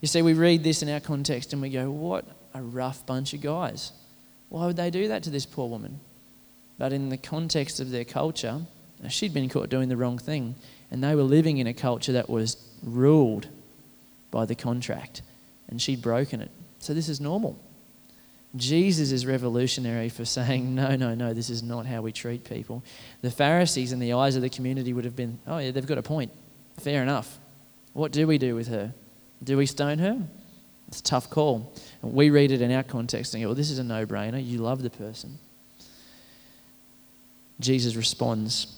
You 0.00 0.08
see, 0.08 0.22
we 0.22 0.34
read 0.34 0.64
this 0.64 0.82
in 0.82 0.88
our 0.88 1.00
context 1.00 1.52
and 1.52 1.60
we 1.60 1.70
go, 1.70 1.90
What 1.90 2.24
a 2.54 2.62
rough 2.62 3.04
bunch 3.06 3.34
of 3.34 3.40
guys. 3.40 3.92
Why 4.48 4.66
would 4.66 4.76
they 4.76 4.90
do 4.90 5.08
that 5.08 5.22
to 5.24 5.30
this 5.30 5.46
poor 5.46 5.68
woman? 5.68 6.00
But 6.78 6.92
in 6.92 7.08
the 7.08 7.16
context 7.16 7.78
of 7.78 7.90
their 7.90 8.04
culture, 8.04 8.62
she'd 9.08 9.34
been 9.34 9.48
caught 9.48 9.68
doing 9.68 9.88
the 9.88 9.96
wrong 9.96 10.18
thing, 10.18 10.54
and 10.90 11.04
they 11.04 11.14
were 11.14 11.22
living 11.22 11.58
in 11.58 11.66
a 11.66 11.74
culture 11.74 12.12
that 12.12 12.28
was 12.28 12.56
ruled 12.82 13.48
by 14.30 14.46
the 14.46 14.54
contract, 14.54 15.22
and 15.68 15.80
she'd 15.80 16.02
broken 16.02 16.40
it. 16.40 16.50
So 16.78 16.94
this 16.94 17.08
is 17.08 17.20
normal. 17.20 17.58
Jesus 18.56 19.12
is 19.12 19.26
revolutionary 19.26 20.08
for 20.08 20.24
saying, 20.24 20.74
no, 20.74 20.96
no, 20.96 21.14
no, 21.14 21.32
this 21.32 21.50
is 21.50 21.62
not 21.62 21.86
how 21.86 22.00
we 22.02 22.10
treat 22.10 22.44
people. 22.44 22.82
The 23.22 23.30
Pharisees, 23.30 23.92
in 23.92 24.00
the 24.00 24.14
eyes 24.14 24.34
of 24.34 24.42
the 24.42 24.48
community, 24.48 24.92
would 24.92 25.04
have 25.04 25.14
been, 25.14 25.38
oh, 25.46 25.58
yeah, 25.58 25.70
they've 25.70 25.86
got 25.86 25.98
a 25.98 26.02
point. 26.02 26.32
Fair 26.78 27.02
enough. 27.02 27.38
What 27.92 28.10
do 28.10 28.26
we 28.26 28.38
do 28.38 28.54
with 28.54 28.68
her? 28.68 28.92
Do 29.42 29.56
we 29.56 29.66
stone 29.66 29.98
her? 29.98 30.22
It's 30.88 31.00
a 31.00 31.04
tough 31.04 31.30
call. 31.30 31.72
And 32.02 32.12
we 32.12 32.30
read 32.30 32.50
it 32.50 32.60
in 32.60 32.72
our 32.72 32.82
context 32.82 33.34
and 33.34 33.42
go, 33.42 33.48
well, 33.48 33.54
this 33.54 33.70
is 33.70 33.78
a 33.78 33.84
no 33.84 34.06
brainer. 34.06 34.44
You 34.44 34.58
love 34.58 34.82
the 34.82 34.90
person. 34.90 35.38
Jesus 37.60 37.94
responds 37.94 38.76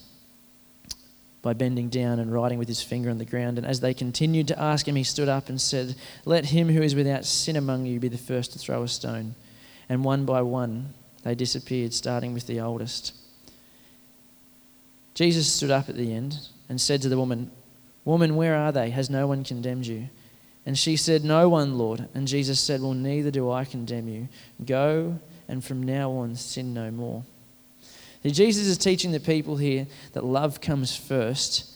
by 1.41 1.53
bending 1.53 1.89
down 1.89 2.19
and 2.19 2.33
writing 2.33 2.59
with 2.59 2.69
his 2.69 2.83
finger 2.83 3.11
on 3.11 3.19
the 3.19 3.25
ground. 3.25 3.59
And 3.59 3.67
as 3.67 3.81
they 3.81 3.95
continued 3.95 4.49
to 4.49 4.61
ask 4.61 4.87
him, 4.87 4.95
he 4.95 5.05
stood 5.05 5.29
up 5.29 5.49
and 5.49 5.61
said, 5.61 5.97
Let 6.25 6.47
him 6.47 6.69
who 6.69 6.83
is 6.83 6.95
without 6.95 7.25
sin 7.25 7.57
among 7.57 7.87
you 7.87 7.99
be 7.99 8.09
the 8.09 8.19
first 8.19 8.53
to 8.53 8.59
throw 8.59 8.83
a 8.83 8.89
stone. 8.89 9.35
And 9.89 10.05
one 10.05 10.25
by 10.25 10.43
one 10.43 10.95
they 11.25 11.35
disappeared, 11.35 11.95
starting 11.95 12.35
with 12.35 12.47
the 12.47 12.61
oldest. 12.61 13.15
Jesus 15.15 15.53
stood 15.53 15.71
up 15.71 15.89
at 15.89 15.97
the 15.97 16.13
end 16.13 16.49
and 16.69 16.81
said 16.81 17.03
to 17.03 17.09
the 17.09 17.19
woman, 17.19 17.51
Woman, 18.05 18.35
where 18.35 18.57
are 18.57 18.73
they? 18.73 18.91
Has 18.91 19.09
no 19.09 19.27
one 19.27 19.45
condemned 19.45 19.87
you? 19.87 20.09
And 20.65 20.79
she 20.79 20.97
said, 20.97 21.25
No 21.25 21.49
one, 21.49 21.77
Lord. 21.77 22.09
And 22.15 22.29
Jesus 22.29 22.61
said, 22.61 22.81
Well, 22.81 22.95
neither 22.95 23.31
do 23.31 23.51
I 23.51 23.65
condemn 23.65 24.09
you. 24.09 24.29
Go, 24.65 25.19
and 25.49 25.65
from 25.65 25.83
now 25.83 26.11
on 26.13 26.37
sin 26.37 26.73
no 26.73 26.91
more. 26.91 27.25
So 28.23 28.31
Jesus 28.31 28.67
is 28.67 28.79
teaching 28.79 29.11
the 29.11 29.21
people 29.21 29.57
here 29.57 29.87
that 30.13 30.25
love 30.25 30.61
comes 30.61 30.97
first 30.97 31.69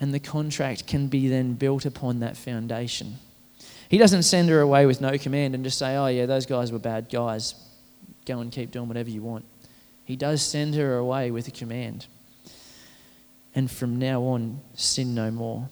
and 0.00 0.14
the 0.14 0.20
contract 0.20 0.86
can 0.86 1.08
be 1.08 1.28
then 1.28 1.54
built 1.54 1.84
upon 1.84 2.20
that 2.20 2.36
foundation. 2.36 3.18
He 3.90 3.98
doesn't 3.98 4.22
send 4.22 4.48
her 4.48 4.60
away 4.60 4.86
with 4.86 5.00
no 5.00 5.18
command 5.18 5.54
and 5.54 5.62
just 5.62 5.78
say, 5.78 5.96
oh, 5.96 6.06
yeah, 6.06 6.24
those 6.24 6.46
guys 6.46 6.72
were 6.72 6.78
bad 6.78 7.10
guys. 7.10 7.54
Go 8.24 8.38
and 8.38 8.50
keep 8.50 8.70
doing 8.70 8.88
whatever 8.88 9.10
you 9.10 9.20
want. 9.20 9.44
He 10.04 10.16
does 10.16 10.42
send 10.42 10.74
her 10.74 10.96
away 10.96 11.30
with 11.30 11.48
a 11.48 11.50
command. 11.50 12.06
And 13.54 13.70
from 13.70 13.98
now 13.98 14.22
on, 14.22 14.60
sin 14.74 15.14
no 15.14 15.30
more. 15.30 15.68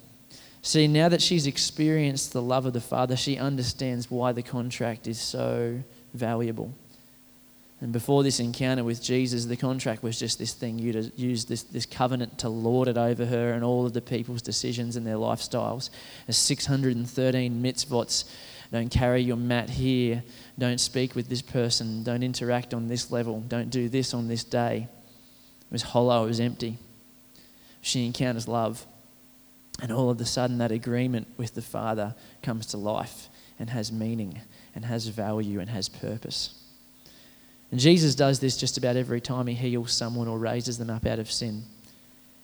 See, 0.62 0.88
now 0.88 1.08
that 1.08 1.22
she's 1.22 1.46
experienced 1.46 2.32
the 2.32 2.42
love 2.42 2.66
of 2.66 2.72
the 2.72 2.80
Father, 2.80 3.16
she 3.16 3.38
understands 3.38 4.10
why 4.10 4.32
the 4.32 4.42
contract 4.42 5.06
is 5.06 5.20
so 5.20 5.82
valuable. 6.14 6.72
And 7.80 7.92
before 7.92 8.24
this 8.24 8.40
encounter 8.40 8.82
with 8.82 9.00
Jesus, 9.00 9.44
the 9.44 9.56
contract 9.56 10.02
was 10.02 10.18
just 10.18 10.38
this 10.38 10.52
thing 10.52 10.80
you 10.80 11.12
use 11.14 11.44
this, 11.44 11.62
this 11.62 11.86
covenant 11.86 12.38
to 12.38 12.48
lord 12.48 12.88
it 12.88 12.98
over 12.98 13.24
her 13.24 13.52
and 13.52 13.62
all 13.62 13.86
of 13.86 13.92
the 13.92 14.00
people's 14.00 14.42
decisions 14.42 14.96
and 14.96 15.06
their 15.06 15.14
lifestyles. 15.14 15.90
As 16.26 16.36
613 16.38 17.62
mitzvots 17.62 18.24
don't 18.72 18.90
carry 18.90 19.22
your 19.22 19.36
mat 19.36 19.70
here, 19.70 20.24
don't 20.58 20.80
speak 20.80 21.14
with 21.14 21.28
this 21.28 21.40
person, 21.40 22.02
don't 22.02 22.24
interact 22.24 22.74
on 22.74 22.88
this 22.88 23.12
level, 23.12 23.40
don't 23.46 23.70
do 23.70 23.88
this 23.88 24.12
on 24.12 24.26
this 24.26 24.42
day. 24.42 24.88
It 25.60 25.72
was 25.72 25.82
hollow, 25.82 26.24
it 26.24 26.28
was 26.28 26.40
empty. 26.40 26.78
She 27.80 28.04
encounters 28.06 28.48
love. 28.48 28.84
And 29.80 29.92
all 29.92 30.10
of 30.10 30.20
a 30.20 30.24
sudden, 30.24 30.58
that 30.58 30.72
agreement 30.72 31.28
with 31.36 31.54
the 31.54 31.62
Father 31.62 32.14
comes 32.42 32.66
to 32.66 32.76
life 32.76 33.28
and 33.58 33.70
has 33.70 33.92
meaning 33.92 34.40
and 34.74 34.84
has 34.84 35.06
value 35.06 35.60
and 35.60 35.70
has 35.70 35.88
purpose. 35.88 36.54
And 37.70 37.78
Jesus 37.78 38.14
does 38.14 38.40
this 38.40 38.56
just 38.56 38.78
about 38.78 38.96
every 38.96 39.20
time 39.20 39.46
he 39.46 39.54
heals 39.54 39.92
someone 39.92 40.26
or 40.26 40.38
raises 40.38 40.78
them 40.78 40.90
up 40.90 41.06
out 41.06 41.18
of 41.18 41.30
sin. 41.30 41.64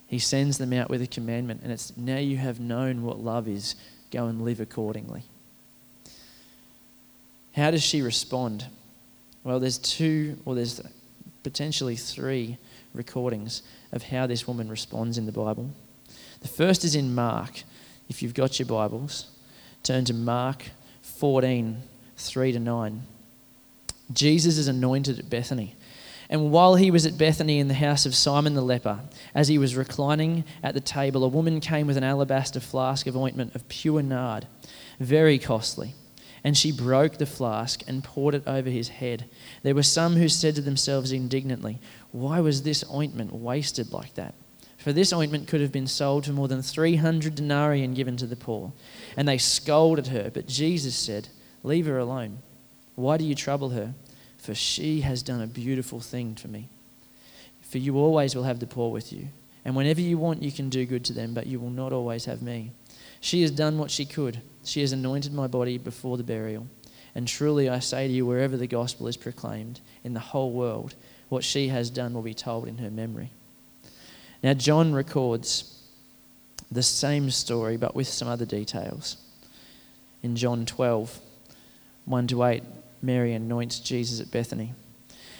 He 0.07 0.19
sends 0.19 0.59
them 0.59 0.73
out 0.73 0.91
with 0.91 1.03
a 1.03 1.07
commandment, 1.07 1.63
and 1.63 1.73
it's 1.73 1.97
now 1.97 2.19
you 2.19 2.37
have 2.37 2.61
known 2.61 3.03
what 3.03 3.19
love 3.19 3.49
is, 3.49 3.75
go 4.11 4.27
and 4.27 4.43
live 4.43 4.61
accordingly. 4.61 5.23
How 7.57 7.71
does 7.71 7.83
she 7.83 8.03
respond? 8.03 8.67
Well, 9.45 9.61
there's 9.61 9.79
two, 9.79 10.37
or 10.45 10.55
there's 10.55 10.81
potentially 11.43 11.97
three 11.97 12.59
recordings 12.93 13.63
of 13.93 14.03
how 14.03 14.27
this 14.27 14.47
woman 14.47 14.69
responds 14.69 15.19
in 15.19 15.27
the 15.27 15.33
Bible. 15.33 15.71
The 16.45 16.49
first 16.49 16.85
is 16.85 16.95
in 16.95 17.15
Mark. 17.15 17.63
If 18.11 18.23
you've 18.23 18.35
got 18.35 18.59
your 18.59 18.67
Bibles, 18.67 19.31
turn 19.83 20.05
to 20.05 20.13
Mark 20.13 20.67
14, 21.01 21.81
3 22.19 22.53
to 22.53 22.59
9. 22.59 23.03
Jesus 24.13 24.59
is 24.59 24.69
anointed 24.69 25.19
at 25.19 25.31
Bethany. 25.31 25.75
And 26.29 26.53
while 26.53 26.75
he 26.75 26.91
was 26.91 27.07
at 27.07 27.17
Bethany 27.17 27.61
in 27.61 27.69
the 27.69 27.73
house 27.73 28.05
of 28.05 28.15
Simon 28.15 28.53
the 28.53 28.61
leper, 28.61 29.01
as 29.35 29.49
he 29.49 29.57
was 29.57 29.75
reclining 29.75 30.45
at 30.63 30.75
the 30.75 30.83
table, 30.83 31.25
a 31.25 31.29
woman 31.29 31.61
came 31.61 31.87
with 31.87 31.97
an 31.97 32.05
alabaster 32.05 32.61
flask 32.61 33.07
of 33.07 33.17
ointment 33.17 33.55
of 33.55 33.67
pure 33.71 34.03
nard, 34.03 34.47
very 35.01 35.39
costly. 35.39 35.95
And 36.45 36.59
she 36.59 36.73
broke 36.73 37.17
the 37.17 37.25
flask 37.25 37.83
and 37.89 38.05
poured 38.05 38.35
it 38.35 38.47
over 38.47 38.69
his 38.69 38.89
head. 38.89 39.25
There 39.63 39.75
were 39.75 39.83
some 39.83 40.17
who 40.17 40.29
said 40.29 40.57
to 40.57 40.61
themselves 40.61 41.11
indignantly, 41.11 41.79
Why 42.13 42.41
was 42.41 42.65
this 42.65 42.85
ointment 42.93 43.33
wasted 43.33 43.95
like 43.95 44.13
that? 44.17 44.35
For 44.79 44.93
this 44.93 45.13
ointment 45.13 45.49
could 45.49 45.61
have 45.61 45.73
been 45.73 45.87
sold 45.87 46.27
for 46.27 46.33
more 46.33 46.49
than 46.49 46.63
300 46.63 47.35
denarii 47.35 47.83
and 47.83 47.95
given 47.95 48.17
to 48.19 48.27
the 48.27 48.37
poor. 48.37 48.73
And 49.17 49.27
they 49.27 49.39
scolded 49.39 50.09
her. 50.09 50.31
But 50.33 50.47
Jesus 50.47 50.97
said, 50.97 51.29
Leave 51.63 51.87
her 51.87 51.99
alone. 51.99 52.39
Why 52.95 53.17
do 53.17 53.25
you 53.25 53.35
trouble 53.35 53.71
her? 53.71 53.95
For 54.37 54.55
she 54.55 55.01
has 55.01 55.23
done 55.23 55.41
a 55.41 55.47
beautiful 55.47 56.01
thing 56.01 56.35
for 56.35 56.49
me. 56.49 56.69
For 57.63 57.79
you 57.79 57.97
always 57.97 58.35
will 58.35 58.43
have 58.45 58.61
the 58.61 58.67
poor 58.67 58.93
with 58.93 59.13
you. 59.13 59.29
And 59.65 59.75
whenever 59.75 60.01
you 60.01 60.19
want, 60.19 60.43
you 60.43 60.53
can 60.53 60.69
do 60.69 60.85
good 60.85 61.05
to 61.07 61.15
them, 61.15 61.33
but 61.33 61.47
you 61.47 61.59
will 61.59 61.71
not 61.71 61.93
always 61.93 62.27
have 62.27 62.43
me. 62.43 62.73
She 63.21 63.41
has 63.41 63.51
done 63.51 63.79
what 63.79 63.91
she 63.91 64.05
could. 64.05 64.43
She 64.65 64.83
has 64.83 64.93
anointed 64.93 65.33
my 65.33 65.47
body 65.47 65.79
before 65.79 66.19
the 66.19 66.23
burial. 66.23 66.67
And 67.15 67.27
truly 67.27 67.69
I 67.71 67.79
say 67.79 68.07
to 68.07 68.13
you, 68.13 68.27
wherever 68.27 68.57
the 68.59 68.67
gospel 68.67 69.07
is 69.07 69.17
proclaimed 69.17 69.81
in 70.03 70.13
the 70.13 70.21
whole 70.21 70.53
world, 70.53 70.95
what 71.31 71.45
she 71.45 71.69
has 71.69 71.89
done 71.89 72.13
will 72.13 72.23
be 72.23 72.35
told 72.35 72.69
in 72.69 72.79
her 72.79 72.91
memory. 72.91 73.31
Now, 74.45 74.53
John 74.53 74.93
records 74.93 75.83
the 76.71 76.83
same 76.83 77.31
story, 77.31 77.79
but 77.79 77.95
with 77.95 78.07
some 78.07 78.29
other 78.29 78.45
details. 78.45 79.17
In 80.23 80.37
John 80.37 80.67
12, 80.67 81.19
1 82.05 82.27
to 82.27 82.45
8, 82.45 82.63
Mary 83.01 83.33
anoints 83.33 83.79
Jesus 83.81 84.21
at 84.21 84.31
Bethany. 84.31 84.75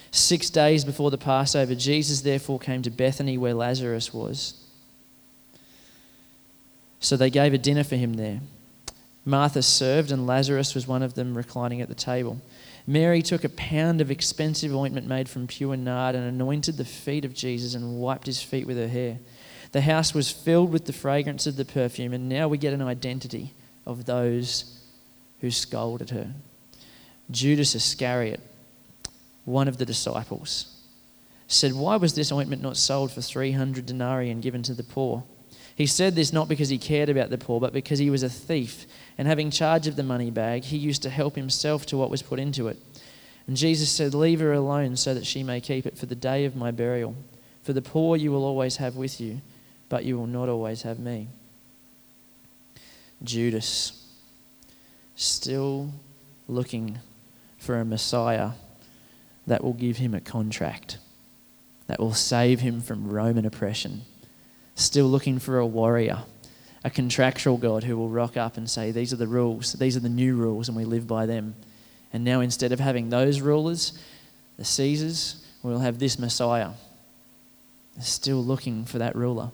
Six 0.09 0.49
days 0.49 0.83
before 0.83 1.11
the 1.11 1.19
Passover, 1.19 1.75
Jesus 1.75 2.21
therefore 2.21 2.57
came 2.57 2.81
to 2.81 2.89
Bethany 2.89 3.37
where 3.37 3.53
Lazarus 3.53 4.11
was. 4.11 4.55
So 6.99 7.15
they 7.15 7.29
gave 7.29 7.53
a 7.53 7.59
dinner 7.59 7.83
for 7.83 7.97
him 7.97 8.13
there. 8.13 8.39
Martha 9.23 9.61
served, 9.61 10.11
and 10.11 10.25
Lazarus 10.25 10.73
was 10.73 10.87
one 10.87 11.03
of 11.03 11.13
them 11.13 11.37
reclining 11.37 11.79
at 11.79 11.89
the 11.89 11.95
table. 11.95 12.41
Mary 12.87 13.21
took 13.21 13.43
a 13.43 13.49
pound 13.49 13.99
of 13.99 14.11
expensive 14.11 14.75
ointment 14.75 15.07
made 15.07 15.27
from 15.27 15.47
pure 15.47 15.75
nard 15.75 16.15
and 16.15 16.25
anointed 16.25 16.77
the 16.77 16.85
feet 16.85 17.25
of 17.25 17.33
Jesus 17.33 17.73
and 17.73 17.99
wiped 17.99 18.27
his 18.27 18.41
feet 18.41 18.67
with 18.67 18.77
her 18.77 18.87
hair. 18.87 19.17
The 19.71 19.81
house 19.81 20.13
was 20.13 20.31
filled 20.31 20.71
with 20.71 20.85
the 20.85 20.93
fragrance 20.93 21.47
of 21.47 21.55
the 21.55 21.65
perfume, 21.65 22.13
and 22.13 22.29
now 22.29 22.47
we 22.47 22.57
get 22.57 22.73
an 22.73 22.81
identity 22.81 23.53
of 23.85 24.05
those 24.05 24.79
who 25.41 25.51
scolded 25.51 26.11
her. 26.11 26.33
Judas 27.31 27.73
Iscariot, 27.73 28.39
one 29.45 29.67
of 29.67 29.77
the 29.77 29.85
disciples, 29.85 30.75
said, 31.47 31.73
Why 31.73 31.95
was 31.95 32.13
this 32.13 32.31
ointment 32.31 32.61
not 32.61 32.77
sold 32.77 33.11
for 33.11 33.21
300 33.21 33.85
denarii 33.85 34.29
and 34.29 34.43
given 34.43 34.63
to 34.63 34.73
the 34.73 34.83
poor? 34.83 35.23
He 35.75 35.87
said 35.87 36.15
this 36.15 36.31
not 36.31 36.47
because 36.47 36.69
he 36.69 36.77
cared 36.77 37.09
about 37.09 37.29
the 37.29 37.37
poor, 37.37 37.59
but 37.59 37.73
because 37.73 37.99
he 37.99 38.09
was 38.09 38.23
a 38.23 38.29
thief, 38.29 38.85
and 39.17 39.27
having 39.27 39.49
charge 39.49 39.87
of 39.87 39.95
the 39.95 40.03
money 40.03 40.29
bag, 40.29 40.65
he 40.65 40.77
used 40.77 41.03
to 41.03 41.09
help 41.09 41.35
himself 41.35 41.85
to 41.87 41.97
what 41.97 42.09
was 42.09 42.21
put 42.21 42.39
into 42.39 42.67
it. 42.67 42.77
And 43.47 43.55
Jesus 43.55 43.91
said, 43.91 44.13
Leave 44.13 44.39
her 44.39 44.53
alone 44.53 44.97
so 44.97 45.13
that 45.13 45.25
she 45.25 45.43
may 45.43 45.61
keep 45.61 45.85
it 45.85 45.97
for 45.97 46.05
the 46.05 46.15
day 46.15 46.45
of 46.45 46.55
my 46.55 46.71
burial. 46.71 47.15
For 47.63 47.73
the 47.73 47.81
poor 47.81 48.17
you 48.17 48.31
will 48.31 48.43
always 48.43 48.77
have 48.77 48.95
with 48.95 49.21
you, 49.21 49.41
but 49.89 50.03
you 50.03 50.17
will 50.17 50.27
not 50.27 50.49
always 50.49 50.81
have 50.81 50.99
me. 50.99 51.27
Judas, 53.23 54.05
still 55.15 55.91
looking 56.47 56.99
for 57.57 57.79
a 57.79 57.85
Messiah 57.85 58.51
that 59.47 59.63
will 59.63 59.73
give 59.73 59.97
him 59.97 60.13
a 60.13 60.19
contract, 60.19 60.97
that 61.87 61.99
will 61.99 62.13
save 62.13 62.59
him 62.59 62.81
from 62.81 63.07
Roman 63.07 63.45
oppression 63.45 64.01
still 64.75 65.07
looking 65.07 65.39
for 65.39 65.57
a 65.57 65.65
warrior, 65.65 66.23
a 66.85 66.89
contractual 66.91 67.57
God 67.57 67.83
who 67.83 67.97
will 67.97 68.09
rock 68.09 68.37
up 68.37 68.57
and 68.57 68.69
say, 68.69 68.91
These 68.91 69.11
are 69.11 69.17
the 69.17 69.27
rules, 69.27 69.73
these 69.73 69.97
are 69.97 70.01
the 70.01 70.07
new 70.07 70.35
rules, 70.35 70.69
and 70.69 70.77
we 70.77 70.85
live 70.85 71.07
by 71.07 71.25
them. 71.25 71.55
And 72.13 72.23
now, 72.23 72.41
instead 72.41 72.71
of 72.71 72.79
having 72.79 73.09
those 73.09 73.41
rulers, 73.41 73.99
the 74.57 74.63
Caesars, 74.63 75.43
we'll 75.63 75.79
have 75.79 75.97
this 75.97 76.19
Messiah. 76.19 76.69
They're 77.95 78.05
still 78.05 78.41
looking 78.43 78.85
for 78.85 78.99
that 78.99 79.15
ruler. 79.15 79.51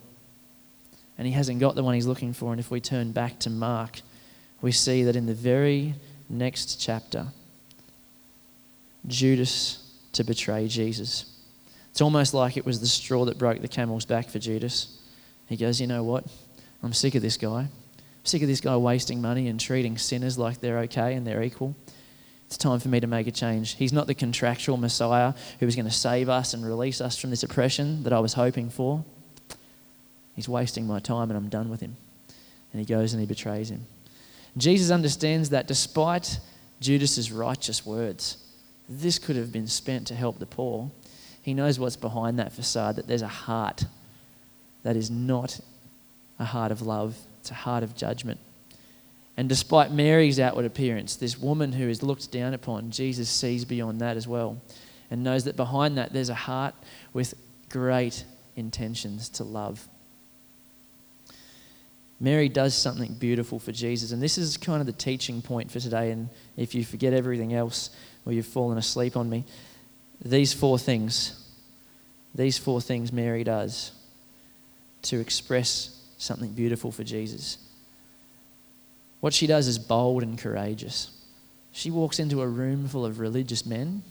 And 1.18 1.26
he 1.26 1.32
hasn't 1.32 1.62
got 1.62 1.76
the 1.76 1.84
one 1.84 1.94
he's 1.94 2.06
looking 2.06 2.34
for. 2.34 2.52
And 2.52 2.60
if 2.60 2.70
we 2.70 2.82
turn 2.82 3.14
back 3.14 3.40
to 3.40 3.50
Mark, 3.50 4.02
we 4.62 4.74
see 4.74 5.04
that 5.06 5.16
in 5.16 5.26
the 5.26 5.34
very 5.34 5.94
next 6.30 6.82
chapter, 6.82 7.28
Judas 9.08 9.90
to 10.14 10.26
betray 10.26 10.68
Jesus. 10.68 11.34
It's 11.92 12.02
almost 12.02 12.34
like 12.34 12.58
it 12.58 12.66
was 12.66 12.82
the 12.82 12.88
straw 12.88 13.24
that 13.26 13.38
broke 13.38 13.62
the 13.62 13.68
camel's 13.70 14.06
back 14.06 14.28
for 14.28 14.40
Judas. 14.40 15.00
He 15.48 15.56
goes, 15.56 15.80
You 15.80 15.88
know 15.88 16.04
what? 16.04 16.26
I'm 16.84 16.94
sick 16.94 17.16
of 17.16 17.22
this 17.22 17.38
guy. 17.38 17.62
I'm 17.62 18.26
sick 18.26 18.42
of 18.42 18.48
this 18.48 18.62
guy 18.62 18.76
wasting 18.78 19.22
money 19.22 19.48
and 19.48 19.60
treating 19.60 19.98
sinners 19.98 20.38
like 20.38 20.60
they're 20.60 20.80
okay 20.80 21.14
and 21.14 21.26
they're 21.26 21.44
equal. 21.44 21.76
It's 22.48 22.58
time 22.58 22.80
for 22.80 22.90
me 22.90 23.00
to 23.00 23.08
make 23.08 23.28
a 23.28 23.32
change. 23.32 23.76
He's 23.76 23.94
not 23.94 24.08
the 24.08 24.14
contractual 24.14 24.78
Messiah 24.78 25.34
who 25.60 25.66
was 25.66 25.76
going 25.76 25.86
to 25.86 25.92
save 25.92 26.28
us 26.28 26.54
and 26.54 26.66
release 26.66 27.00
us 27.00 27.18
from 27.18 27.30
this 27.30 27.44
oppression 27.44 28.04
that 28.04 28.12
I 28.12 28.20
was 28.20 28.34
hoping 28.34 28.70
for. 28.70 29.06
He's 30.36 30.50
wasting 30.50 30.86
my 30.86 31.00
time 31.00 31.30
and 31.30 31.38
I'm 31.38 31.50
done 31.50 31.70
with 31.70 31.80
him. 31.80 31.96
And 32.74 32.80
he 32.80 32.86
goes 32.86 33.14
and 33.14 33.22
he 33.22 33.26
betrays 33.26 33.70
him. 33.70 33.86
Jesus 34.58 34.92
understands 34.92 35.50
that 35.52 35.68
despite 35.68 36.40
Judas's 36.82 37.32
righteous 37.32 37.86
words, 37.86 38.38
this 38.90 39.18
could 39.18 39.38
have 39.38 39.54
been 39.54 39.68
spent 39.68 40.08
to 40.08 40.16
help 40.16 40.40
the 40.40 40.46
poor. 40.46 40.92
He 41.42 41.54
knows 41.54 41.80
what's 41.80 41.96
behind 41.96 42.38
that 42.40 42.52
facade, 42.52 42.98
that 42.98 43.08
there's 43.08 43.22
a 43.22 43.28
heart 43.28 43.86
that 44.84 44.96
is 44.98 45.10
not 45.10 45.60
a 46.42 46.46
heart 46.46 46.72
of 46.72 46.82
love, 46.82 47.18
it's 47.40 47.52
a 47.52 47.56
heart 47.56 47.84
of 47.84 47.96
judgment. 47.96 48.40
And 49.38 49.48
despite 49.48 49.92
Mary's 49.92 50.40
outward 50.40 50.66
appearance, 50.66 51.16
this 51.16 51.38
woman 51.38 51.72
who 51.72 51.88
is 51.88 52.04
looked 52.04 52.32
down 52.32 52.54
upon, 52.54 52.92
Jesus 52.92 53.30
sees 53.30 53.64
beyond 53.64 54.02
that 54.02 54.18
as 54.18 54.28
well 54.28 54.62
and 55.10 55.24
knows 55.24 55.46
that 55.46 55.56
behind 55.56 55.98
that 55.98 56.14
there's 56.14 56.30
a 56.30 56.36
heart 56.36 56.76
with 57.14 57.34
great 57.70 58.24
intentions 58.56 59.30
to 59.30 59.44
love. 59.44 59.88
Mary 62.20 62.50
does 62.50 62.76
something 62.76 63.14
beautiful 63.16 63.58
for 63.58 63.72
Jesus, 63.72 64.12
and 64.12 64.22
this 64.22 64.38
is 64.38 64.56
kind 64.58 64.80
of 64.80 64.86
the 64.86 64.94
teaching 64.94 65.42
point 65.42 65.72
for 65.72 65.80
today. 65.80 66.12
And 66.12 66.30
if 66.56 66.76
you 66.76 66.86
forget 66.86 67.14
everything 67.14 67.54
else 67.54 67.90
or 68.26 68.32
you've 68.32 68.46
fallen 68.46 68.78
asleep 68.78 69.18
on 69.18 69.30
me, 69.30 69.44
these 70.24 70.54
four 70.54 70.78
things, 70.78 71.44
these 72.36 72.60
four 72.60 72.80
things 72.80 73.12
Mary 73.12 73.44
does 73.44 73.92
to 75.04 75.20
express 75.20 76.01
something 76.22 76.52
beautiful 76.52 76.92
for 76.92 77.04
Jesus. 77.04 77.58
What 79.20 79.34
she 79.34 79.48
does 79.48 79.68
is 79.68 79.78
bold 79.78 80.24
and 80.24 80.38
courageous. 80.38 81.12
She 81.72 81.92
walks 81.92 82.20
into 82.20 82.42
a 82.42 82.48
room 82.48 82.88
full 82.88 83.06
of 83.06 83.20
religious 83.20 83.66
men, 83.66 84.04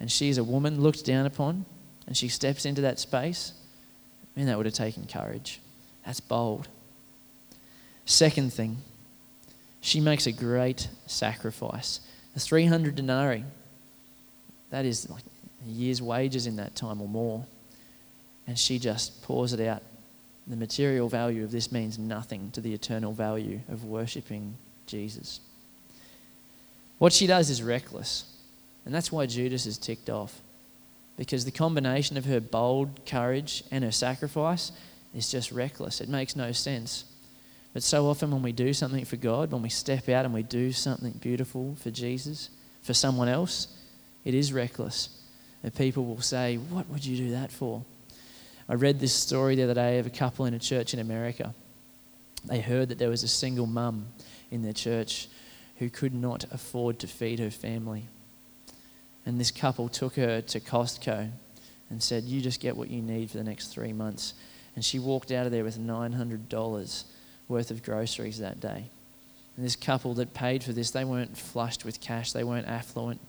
and 0.00 0.10
she 0.10 0.28
is 0.28 0.38
a 0.38 0.44
woman 0.44 0.80
looked 0.80 1.04
down 1.04 1.26
upon, 1.26 1.64
and 2.06 2.16
she 2.16 2.28
steps 2.28 2.64
into 2.66 2.80
that 2.82 2.98
space. 2.98 3.52
Man, 4.34 4.46
that 4.46 4.56
would 4.56 4.66
have 4.66 4.74
taken 4.74 5.06
courage. 5.06 5.60
That's 6.04 6.20
bold. 6.20 6.68
Second 8.04 8.52
thing, 8.52 8.78
she 9.80 10.00
makes 10.00 10.26
a 10.26 10.32
great 10.32 10.88
sacrifice. 11.06 12.00
The 12.34 12.40
300 12.40 12.94
denarii, 12.94 13.44
that 14.70 14.84
is 14.84 15.08
like 15.08 15.22
a 15.66 15.70
year's 15.70 16.02
wages 16.02 16.46
in 16.46 16.56
that 16.56 16.74
time 16.74 17.00
or 17.00 17.08
more 17.08 17.46
and 18.46 18.58
she 18.58 18.78
just 18.78 19.22
pours 19.22 19.52
it 19.52 19.60
out. 19.66 19.82
The 20.46 20.56
material 20.56 21.08
value 21.08 21.42
of 21.42 21.50
this 21.50 21.72
means 21.72 21.98
nothing 21.98 22.50
to 22.52 22.60
the 22.60 22.72
eternal 22.72 23.12
value 23.12 23.60
of 23.68 23.84
worshipping 23.84 24.56
Jesus. 24.86 25.40
What 26.98 27.12
she 27.12 27.26
does 27.26 27.50
is 27.50 27.62
reckless, 27.62 28.32
and 28.84 28.94
that's 28.94 29.10
why 29.10 29.26
Judas 29.26 29.66
is 29.66 29.76
ticked 29.76 30.08
off. 30.08 30.40
Because 31.16 31.44
the 31.44 31.50
combination 31.50 32.16
of 32.16 32.26
her 32.26 32.40
bold 32.40 33.06
courage 33.06 33.64
and 33.70 33.82
her 33.82 33.90
sacrifice 33.90 34.70
is 35.14 35.30
just 35.30 35.50
reckless. 35.50 36.00
It 36.00 36.08
makes 36.08 36.36
no 36.36 36.52
sense. 36.52 37.04
But 37.72 37.82
so 37.82 38.06
often, 38.06 38.30
when 38.30 38.42
we 38.42 38.52
do 38.52 38.72
something 38.72 39.04
for 39.04 39.16
God, 39.16 39.50
when 39.50 39.62
we 39.62 39.68
step 39.68 40.08
out 40.08 40.24
and 40.24 40.32
we 40.32 40.42
do 40.42 40.72
something 40.72 41.12
beautiful 41.12 41.74
for 41.80 41.90
Jesus, 41.90 42.50
for 42.82 42.94
someone 42.94 43.28
else, 43.28 43.68
it 44.24 44.34
is 44.34 44.52
reckless. 44.52 45.08
And 45.62 45.74
people 45.74 46.04
will 46.04 46.20
say, 46.20 46.56
What 46.56 46.88
would 46.88 47.04
you 47.04 47.16
do 47.16 47.30
that 47.32 47.50
for? 47.50 47.82
I 48.68 48.74
read 48.74 48.98
this 48.98 49.12
story 49.12 49.54
the 49.54 49.62
other 49.62 49.74
day 49.74 49.98
of 49.98 50.06
a 50.06 50.10
couple 50.10 50.44
in 50.44 50.54
a 50.54 50.58
church 50.58 50.92
in 50.92 51.00
America. 51.00 51.54
They 52.44 52.60
heard 52.60 52.88
that 52.88 52.98
there 52.98 53.10
was 53.10 53.22
a 53.22 53.28
single 53.28 53.66
mum 53.66 54.06
in 54.50 54.62
their 54.62 54.72
church 54.72 55.28
who 55.76 55.90
could 55.90 56.14
not 56.14 56.44
afford 56.50 56.98
to 57.00 57.06
feed 57.06 57.38
her 57.38 57.50
family. 57.50 58.06
And 59.24 59.38
this 59.38 59.50
couple 59.50 59.88
took 59.88 60.16
her 60.16 60.40
to 60.40 60.60
Costco 60.60 61.30
and 61.90 62.02
said, 62.02 62.24
You 62.24 62.40
just 62.40 62.60
get 62.60 62.76
what 62.76 62.90
you 62.90 63.02
need 63.02 63.30
for 63.30 63.38
the 63.38 63.44
next 63.44 63.68
three 63.68 63.92
months. 63.92 64.34
And 64.74 64.84
she 64.84 64.98
walked 64.98 65.30
out 65.30 65.46
of 65.46 65.52
there 65.52 65.64
with 65.64 65.78
$900 65.78 67.04
worth 67.48 67.70
of 67.70 67.82
groceries 67.82 68.38
that 68.38 68.60
day. 68.60 68.90
And 69.56 69.64
this 69.64 69.76
couple 69.76 70.14
that 70.14 70.34
paid 70.34 70.62
for 70.62 70.72
this, 70.72 70.90
they 70.90 71.04
weren't 71.04 71.36
flushed 71.36 71.84
with 71.84 72.00
cash, 72.00 72.32
they 72.32 72.44
weren't 72.44 72.68
affluent. 72.68 73.20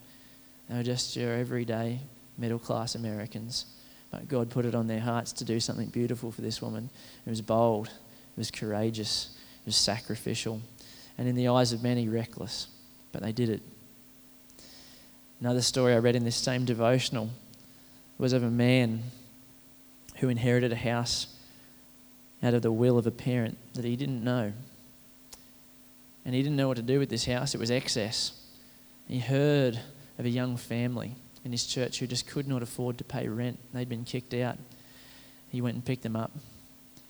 They 0.68 0.76
were 0.76 0.82
just 0.82 1.16
your 1.16 1.32
everyday 1.34 2.00
middle 2.36 2.58
class 2.58 2.94
Americans. 2.94 3.64
But 4.10 4.28
God 4.28 4.50
put 4.50 4.64
it 4.64 4.74
on 4.74 4.86
their 4.86 5.00
hearts 5.00 5.32
to 5.32 5.44
do 5.44 5.60
something 5.60 5.88
beautiful 5.88 6.32
for 6.32 6.40
this 6.40 6.62
woman. 6.62 6.90
It 7.26 7.30
was 7.30 7.42
bold, 7.42 7.88
it 7.88 8.38
was 8.38 8.50
courageous, 8.50 9.36
it 9.62 9.66
was 9.66 9.76
sacrificial, 9.76 10.60
and 11.18 11.28
in 11.28 11.34
the 11.34 11.48
eyes 11.48 11.72
of 11.72 11.82
many, 11.82 12.08
reckless. 12.08 12.68
But 13.12 13.22
they 13.22 13.32
did 13.32 13.50
it. 13.50 13.62
Another 15.40 15.62
story 15.62 15.94
I 15.94 15.98
read 15.98 16.16
in 16.16 16.24
this 16.24 16.36
same 16.36 16.64
devotional 16.64 17.30
was 18.16 18.32
of 18.32 18.42
a 18.42 18.50
man 18.50 19.02
who 20.16 20.28
inherited 20.28 20.72
a 20.72 20.76
house 20.76 21.28
out 22.42 22.54
of 22.54 22.62
the 22.62 22.72
will 22.72 22.98
of 22.98 23.06
a 23.06 23.10
parent 23.10 23.56
that 23.74 23.84
he 23.84 23.96
didn't 23.96 24.24
know. 24.24 24.52
And 26.24 26.34
he 26.34 26.42
didn't 26.42 26.56
know 26.56 26.68
what 26.68 26.76
to 26.76 26.82
do 26.82 26.98
with 26.98 27.08
this 27.08 27.26
house, 27.26 27.54
it 27.54 27.60
was 27.60 27.70
excess. 27.70 28.32
He 29.06 29.20
heard 29.20 29.78
of 30.18 30.26
a 30.26 30.30
young 30.30 30.56
family 30.56 31.14
in 31.44 31.52
his 31.52 31.66
church 31.66 31.98
who 31.98 32.06
just 32.06 32.26
could 32.26 32.48
not 32.48 32.62
afford 32.62 32.98
to 32.98 33.04
pay 33.04 33.28
rent. 33.28 33.58
They'd 33.72 33.88
been 33.88 34.04
kicked 34.04 34.34
out. 34.34 34.58
He 35.50 35.60
went 35.60 35.74
and 35.74 35.84
picked 35.84 36.02
them 36.02 36.16
up. 36.16 36.32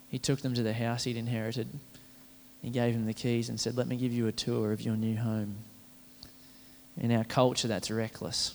He 0.08 0.18
took 0.18 0.40
them 0.40 0.54
to 0.54 0.62
the 0.62 0.72
house 0.72 1.04
he'd 1.04 1.16
inherited. 1.16 1.68
He 2.62 2.70
gave 2.70 2.94
them 2.94 3.06
the 3.06 3.14
keys 3.14 3.48
and 3.48 3.60
said, 3.60 3.76
Let 3.76 3.86
me 3.86 3.96
give 3.96 4.12
you 4.12 4.26
a 4.26 4.32
tour 4.32 4.72
of 4.72 4.80
your 4.80 4.96
new 4.96 5.16
home. 5.16 5.56
In 7.00 7.12
our 7.12 7.24
culture, 7.24 7.68
that's 7.68 7.90
reckless. 7.90 8.54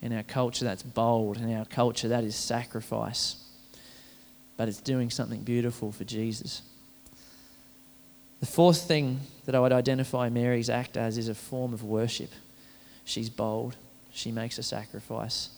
In 0.00 0.12
our 0.12 0.22
culture, 0.22 0.64
that's 0.64 0.82
bold. 0.82 1.38
In 1.38 1.54
our 1.54 1.64
culture, 1.64 2.08
that 2.08 2.24
is 2.24 2.36
sacrifice. 2.36 3.36
But 4.56 4.68
it's 4.68 4.80
doing 4.80 5.10
something 5.10 5.42
beautiful 5.42 5.92
for 5.92 6.04
Jesus. 6.04 6.62
The 8.40 8.46
fourth 8.46 8.82
thing 8.82 9.20
that 9.44 9.54
I 9.54 9.60
would 9.60 9.72
identify 9.72 10.28
Mary's 10.28 10.70
act 10.70 10.96
as 10.96 11.18
is 11.18 11.28
a 11.28 11.34
form 11.34 11.72
of 11.72 11.82
worship. 11.82 12.30
She's 13.04 13.30
bold, 13.30 13.76
she 14.16 14.32
makes 14.32 14.56
a 14.56 14.62
sacrifice, 14.62 15.50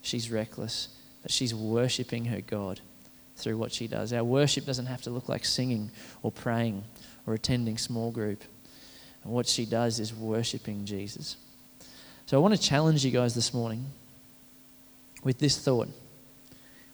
she's 0.00 0.30
reckless, 0.30 0.88
but 1.20 1.30
she's 1.30 1.54
worshipping 1.54 2.24
her 2.24 2.40
God 2.40 2.80
through 3.36 3.58
what 3.58 3.70
she 3.70 3.86
does. 3.86 4.14
Our 4.14 4.24
worship 4.24 4.64
doesn't 4.64 4.86
have 4.86 5.02
to 5.02 5.10
look 5.10 5.28
like 5.28 5.44
singing 5.44 5.90
or 6.22 6.32
praying 6.32 6.84
or 7.26 7.34
attending 7.34 7.76
small 7.76 8.10
group. 8.10 8.42
And 9.22 9.32
what 9.32 9.46
she 9.46 9.66
does 9.66 10.00
is 10.00 10.14
worshipping 10.14 10.86
Jesus. 10.86 11.36
So 12.24 12.38
I 12.38 12.40
want 12.40 12.54
to 12.54 12.60
challenge 12.60 13.04
you 13.04 13.10
guys 13.10 13.34
this 13.34 13.52
morning 13.52 13.84
with 15.22 15.38
this 15.38 15.58
thought. 15.58 15.88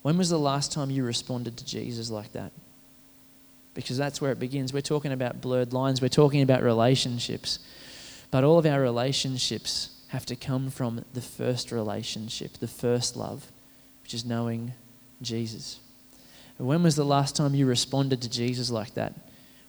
When 0.03 0.19
was 0.19 0.31
the 0.31 0.39
last 0.39 0.73
time 0.73 0.91
you 0.91 1.05
responded 1.05 1.57
to 1.59 1.65
Jesus 1.65 2.11
like 2.11 2.33
that? 2.33 2.51
Because 3.73 3.97
that's 3.97 4.21
where 4.21 4.33
it 4.33 4.41
begins. 4.41 4.73
We're 4.73 4.81
talking 4.81 5.13
about 5.13 5.41
blurred 5.41 5.73
lines, 5.73 6.03
we're 6.03 6.09
talking 6.09 6.43
about 6.43 6.65
relationships. 6.65 7.61
But 8.33 8.43
all 8.43 8.59
of 8.59 8.67
our 8.67 8.81
relationships 8.81 9.94
have 10.15 10.25
to 10.25 10.37
come 10.37 10.71
from 10.71 11.05
the 11.13 11.21
first 11.21 11.73
relationship, 11.73 12.53
the 12.59 12.69
first 12.69 13.17
love, 13.17 13.51
which 14.05 14.15
is 14.15 14.25
knowing 14.25 14.73
Jesus. 15.21 15.81
When 16.57 16.85
was 16.85 16.95
the 16.95 17.05
last 17.05 17.35
time 17.35 17.53
you 17.53 17.67
responded 17.67 18.23
to 18.23 18.31
Jesus 18.31 18.71
like 18.71 18.95
that? 18.95 19.13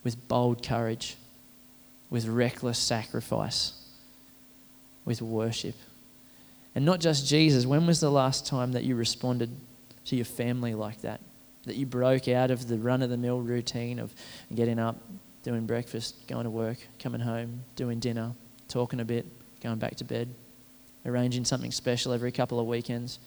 With 0.04 0.28
bold 0.28 0.62
courage, 0.62 1.18
with 2.12 2.28
reckless 2.28 2.78
sacrifice, 2.78 3.74
with 5.04 5.20
worship. 5.20 5.74
And 6.76 6.86
not 6.86 7.00
just 7.00 7.26
Jesus, 7.28 7.66
when 7.66 7.88
was 7.88 8.00
the 8.00 8.12
last 8.12 8.46
time 8.46 8.74
that 8.74 8.84
you 8.84 8.96
responded 8.96 9.50
to 10.06 10.16
your 10.16 10.26
family 10.26 10.76
like 10.76 11.02
that? 11.02 11.22
That 11.64 11.76
you 11.76 11.88
broke 11.88 12.28
out 12.28 12.52
of 12.52 12.68
the 12.68 12.78
run 12.78 13.02
of 13.02 13.10
the 13.10 13.18
mill 13.18 13.42
routine 13.42 13.98
of 13.98 14.14
getting 14.54 14.78
up, 14.78 14.98
doing 15.42 15.66
breakfast, 15.66 16.28
going 16.28 16.44
to 16.44 16.52
work, 16.52 16.78
coming 17.00 17.22
home, 17.22 17.64
doing 17.76 18.00
dinner, 18.00 18.34
talking 18.68 19.00
a 19.00 19.06
bit, 19.06 19.26
going 19.62 19.78
back 19.78 19.96
to 19.96 20.04
bed, 20.04 20.30
arranging 21.06 21.46
something 21.46 21.72
special 21.72 22.14
every 22.14 22.32
couple 22.32 22.60
of 22.60 22.68
weekends, 22.68 23.20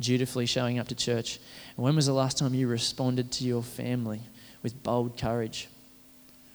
dutifully 0.00 0.46
showing 0.46 0.78
up 0.78 0.88
to 0.88 0.94
church. 0.94 1.38
And 1.76 1.84
when 1.84 1.96
was 1.96 2.06
the 2.06 2.12
last 2.12 2.38
time 2.38 2.54
you 2.54 2.68
responded 2.68 3.30
to 3.32 3.44
your 3.44 3.62
family 3.62 4.20
with 4.62 4.82
bold 4.82 5.18
courage, 5.18 5.68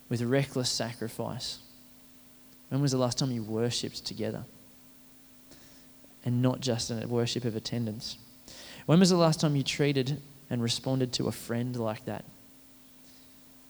with 0.10 0.22
reckless 0.22 0.70
sacrifice? 0.70 1.60
When 2.70 2.82
was 2.82 2.92
the 2.92 2.98
last 2.98 3.20
time 3.20 3.32
you 3.32 3.44
worshipped 3.44 4.06
together? 4.06 4.46
And 6.26 6.42
not 6.42 6.62
just 6.62 6.90
in 6.90 7.04
a 7.04 7.08
worship 7.08 7.46
of 7.46 7.56
attendance. 7.56 8.18
When 8.86 9.00
was 9.00 9.10
the 9.10 9.18
last 9.18 9.40
time 9.40 9.56
you 9.56 9.64
treated 9.64 10.22
and 10.50 10.64
responded 10.64 11.14
to 11.14 11.28
a 11.28 11.32
friend 11.32 11.76
like 11.76 12.06
that? 12.06 12.26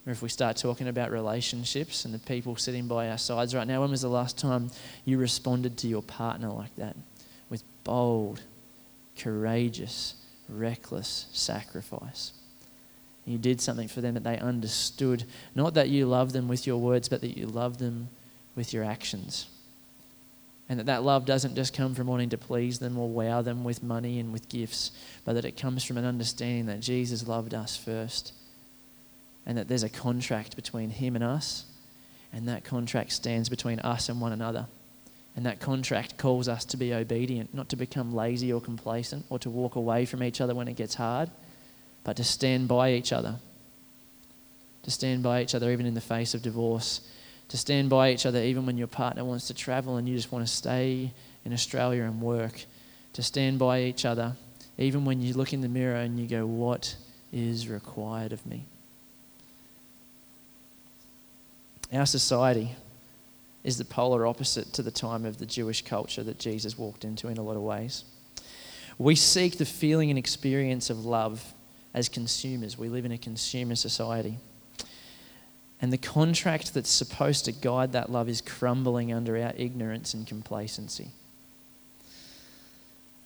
Or 0.05 0.11
if 0.11 0.21
we 0.21 0.29
start 0.29 0.57
talking 0.57 0.87
about 0.87 1.11
relationships 1.11 2.03
and 2.03 2.13
the 2.13 2.19
people 2.19 2.55
sitting 2.57 2.87
by 2.87 3.09
our 3.09 3.17
sides 3.17 3.55
right 3.55 3.65
now, 3.65 3.81
when 3.81 3.91
was 3.91 4.01
the 4.01 4.09
last 4.09 4.37
time 4.37 4.69
you 5.05 5.17
responded 5.17 5.77
to 5.77 5.87
your 5.87 6.01
partner 6.01 6.49
like 6.49 6.75
that? 6.75 6.95
With 7.49 7.63
bold, 7.85 8.41
courageous, 9.17 10.15
reckless 10.49 11.27
sacrifice. 11.31 12.33
You 13.25 13.37
did 13.37 13.61
something 13.61 13.87
for 13.87 14.01
them 14.01 14.15
that 14.15 14.25
they 14.25 14.37
understood. 14.37 15.23
Not 15.55 15.75
that 15.75 15.87
you 15.87 16.05
love 16.05 16.33
them 16.33 16.49
with 16.49 16.67
your 16.67 16.77
words, 16.77 17.07
but 17.07 17.21
that 17.21 17.37
you 17.37 17.47
love 17.47 17.77
them 17.77 18.09
with 18.55 18.73
your 18.73 18.83
actions. 18.83 19.47
And 20.67 20.79
that 20.79 20.87
that 20.87 21.03
love 21.03 21.25
doesn't 21.25 21.55
just 21.55 21.73
come 21.73 21.95
from 21.95 22.07
wanting 22.07 22.29
to 22.29 22.37
please 22.37 22.79
them 22.79 22.97
or 22.97 23.07
wow 23.07 23.41
them 23.41 23.63
with 23.63 23.83
money 23.83 24.19
and 24.19 24.33
with 24.33 24.49
gifts, 24.49 24.91
but 25.23 25.33
that 25.33 25.45
it 25.45 25.55
comes 25.55 25.85
from 25.85 25.97
an 25.97 26.03
understanding 26.03 26.65
that 26.65 26.81
Jesus 26.81 27.25
loved 27.25 27.53
us 27.53 27.77
first 27.77 28.33
and 29.45 29.57
that 29.57 29.67
there's 29.67 29.83
a 29.83 29.89
contract 29.89 30.55
between 30.55 30.89
him 30.89 31.15
and 31.15 31.23
us, 31.23 31.65
and 32.31 32.47
that 32.47 32.63
contract 32.63 33.11
stands 33.11 33.49
between 33.49 33.79
us 33.79 34.09
and 34.09 34.19
one 34.19 34.31
another. 34.31 34.67
And 35.35 35.45
that 35.45 35.59
contract 35.59 36.17
calls 36.17 36.47
us 36.47 36.63
to 36.65 36.77
be 36.77 36.93
obedient, 36.93 37.53
not 37.53 37.69
to 37.69 37.75
become 37.75 38.13
lazy 38.13 38.53
or 38.53 38.61
complacent 38.61 39.25
or 39.29 39.39
to 39.39 39.49
walk 39.49 39.75
away 39.75 40.05
from 40.05 40.21
each 40.23 40.41
other 40.41 40.53
when 40.53 40.67
it 40.67 40.75
gets 40.75 40.95
hard, 40.95 41.29
but 42.03 42.17
to 42.17 42.23
stand 42.23 42.67
by 42.67 42.93
each 42.93 43.11
other. 43.11 43.35
To 44.83 44.91
stand 44.91 45.23
by 45.23 45.41
each 45.41 45.55
other 45.55 45.71
even 45.71 45.85
in 45.85 45.95
the 45.95 46.01
face 46.01 46.33
of 46.33 46.43
divorce. 46.43 47.01
To 47.49 47.57
stand 47.57 47.89
by 47.89 48.11
each 48.11 48.25
other 48.25 48.41
even 48.41 48.65
when 48.65 48.77
your 48.77 48.87
partner 48.87 49.23
wants 49.25 49.47
to 49.47 49.53
travel 49.53 49.97
and 49.97 50.07
you 50.07 50.15
just 50.15 50.31
want 50.31 50.45
to 50.45 50.53
stay 50.53 51.11
in 51.45 51.53
Australia 51.53 52.03
and 52.03 52.21
work. 52.21 52.65
To 53.13 53.23
stand 53.23 53.57
by 53.57 53.81
each 53.81 54.05
other 54.05 54.35
even 54.77 55.05
when 55.05 55.21
you 55.21 55.33
look 55.33 55.53
in 55.53 55.61
the 55.61 55.69
mirror 55.69 55.95
and 55.95 56.19
you 56.19 56.27
go, 56.27 56.45
What 56.45 56.95
is 57.31 57.67
required 57.67 58.33
of 58.33 58.45
me? 58.45 58.65
Our 61.93 62.05
society 62.07 62.71
is 63.63 63.77
the 63.77 63.85
polar 63.85 64.25
opposite 64.25 64.73
to 64.73 64.81
the 64.81 64.91
time 64.91 65.25
of 65.25 65.37
the 65.37 65.45
Jewish 65.45 65.83
culture 65.83 66.23
that 66.23 66.39
Jesus 66.39 66.77
walked 66.77 67.05
into 67.05 67.27
in 67.27 67.37
a 67.37 67.43
lot 67.43 67.55
of 67.55 67.61
ways. 67.61 68.03
We 68.97 69.15
seek 69.15 69.57
the 69.57 69.65
feeling 69.65 70.09
and 70.09 70.17
experience 70.17 70.89
of 70.89 71.05
love 71.05 71.53
as 71.93 72.09
consumers. 72.09 72.77
We 72.77 72.89
live 72.89 73.05
in 73.05 73.11
a 73.11 73.17
consumer 73.17 73.75
society. 73.75 74.37
And 75.81 75.93
the 75.93 75.97
contract 75.97 76.73
that's 76.73 76.89
supposed 76.89 77.45
to 77.45 77.51
guide 77.51 77.91
that 77.91 78.11
love 78.11 78.29
is 78.29 78.41
crumbling 78.41 79.13
under 79.13 79.37
our 79.37 79.53
ignorance 79.55 80.13
and 80.13 80.25
complacency. 80.25 81.09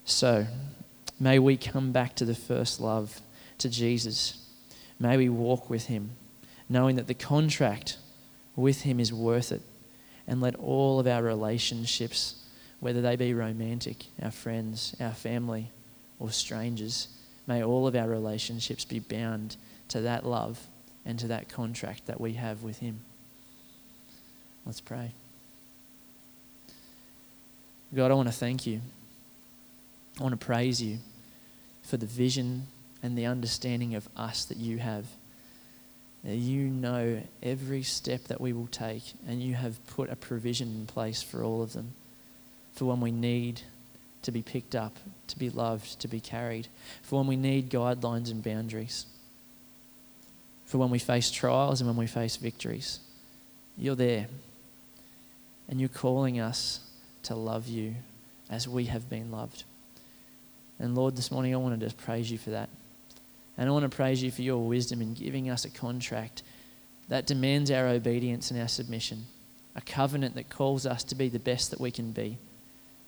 So, 0.04 0.46
may 1.20 1.38
we 1.38 1.56
come 1.56 1.92
back 1.92 2.16
to 2.16 2.24
the 2.24 2.34
first 2.34 2.80
love, 2.80 3.20
to 3.58 3.68
Jesus. 3.68 4.44
May 4.98 5.16
we 5.16 5.28
walk 5.28 5.70
with 5.70 5.86
him, 5.86 6.10
knowing 6.68 6.96
that 6.96 7.06
the 7.06 7.14
contract 7.14 7.98
with 8.58 8.82
Him 8.82 9.00
is 9.00 9.12
worth 9.12 9.52
it. 9.52 9.62
And 10.26 10.42
let 10.42 10.56
all 10.56 11.00
of 11.00 11.06
our 11.06 11.22
relationships, 11.22 12.44
whether 12.80 13.00
they 13.00 13.16
be 13.16 13.32
romantic, 13.32 14.04
our 14.22 14.30
friends, 14.30 14.94
our 15.00 15.14
family, 15.14 15.70
or 16.18 16.30
strangers, 16.30 17.08
may 17.46 17.62
all 17.62 17.86
of 17.86 17.96
our 17.96 18.08
relationships 18.08 18.84
be 18.84 18.98
bound 18.98 19.56
to 19.88 20.02
that 20.02 20.26
love 20.26 20.66
and 21.06 21.18
to 21.18 21.28
that 21.28 21.48
contract 21.48 22.06
that 22.06 22.20
we 22.20 22.34
have 22.34 22.62
with 22.62 22.80
Him. 22.80 23.00
Let's 24.66 24.82
pray. 24.82 25.12
God, 27.94 28.10
I 28.10 28.14
want 28.14 28.28
to 28.28 28.34
thank 28.34 28.66
you. 28.66 28.82
I 30.20 30.22
want 30.22 30.38
to 30.38 30.44
praise 30.44 30.82
you 30.82 30.98
for 31.82 31.96
the 31.96 32.04
vision 32.04 32.66
and 33.02 33.16
the 33.16 33.24
understanding 33.24 33.94
of 33.94 34.08
us 34.14 34.44
that 34.44 34.58
you 34.58 34.76
have 34.78 35.06
you 36.34 36.64
know 36.64 37.22
every 37.42 37.82
step 37.82 38.24
that 38.24 38.40
we 38.40 38.52
will 38.52 38.66
take, 38.66 39.02
and 39.26 39.42
you 39.42 39.54
have 39.54 39.84
put 39.86 40.10
a 40.10 40.16
provision 40.16 40.68
in 40.68 40.86
place 40.86 41.22
for 41.22 41.42
all 41.42 41.62
of 41.62 41.72
them. 41.72 41.92
For 42.72 42.84
when 42.84 43.00
we 43.00 43.10
need 43.10 43.62
to 44.22 44.32
be 44.32 44.42
picked 44.42 44.74
up, 44.74 44.96
to 45.28 45.38
be 45.38 45.50
loved, 45.50 46.00
to 46.00 46.08
be 46.08 46.20
carried, 46.20 46.68
for 47.02 47.18
when 47.18 47.26
we 47.26 47.36
need 47.36 47.70
guidelines 47.70 48.30
and 48.30 48.42
boundaries, 48.42 49.06
for 50.66 50.78
when 50.78 50.90
we 50.90 50.98
face 50.98 51.30
trials 51.30 51.80
and 51.80 51.88
when 51.88 51.96
we 51.96 52.06
face 52.06 52.36
victories. 52.36 53.00
You're 53.76 53.94
there, 53.94 54.26
and 55.68 55.80
you're 55.80 55.88
calling 55.88 56.40
us 56.40 56.80
to 57.24 57.34
love 57.34 57.68
you 57.68 57.94
as 58.50 58.66
we 58.68 58.86
have 58.86 59.08
been 59.08 59.30
loved. 59.30 59.64
And 60.78 60.94
Lord, 60.94 61.16
this 61.16 61.30
morning 61.30 61.54
I 61.54 61.58
want 61.58 61.78
to 61.78 61.86
just 61.86 61.96
praise 61.96 62.30
you 62.30 62.38
for 62.38 62.50
that. 62.50 62.68
And 63.58 63.68
I 63.68 63.72
want 63.72 63.90
to 63.90 63.94
praise 63.94 64.22
you 64.22 64.30
for 64.30 64.42
your 64.42 64.64
wisdom 64.64 65.02
in 65.02 65.14
giving 65.14 65.50
us 65.50 65.64
a 65.64 65.70
contract 65.70 66.44
that 67.08 67.26
demands 67.26 67.70
our 67.72 67.88
obedience 67.88 68.52
and 68.52 68.60
our 68.60 68.68
submission, 68.68 69.24
a 69.74 69.80
covenant 69.80 70.36
that 70.36 70.48
calls 70.48 70.86
us 70.86 71.02
to 71.04 71.16
be 71.16 71.28
the 71.28 71.40
best 71.40 71.72
that 71.72 71.80
we 71.80 71.90
can 71.90 72.12
be, 72.12 72.38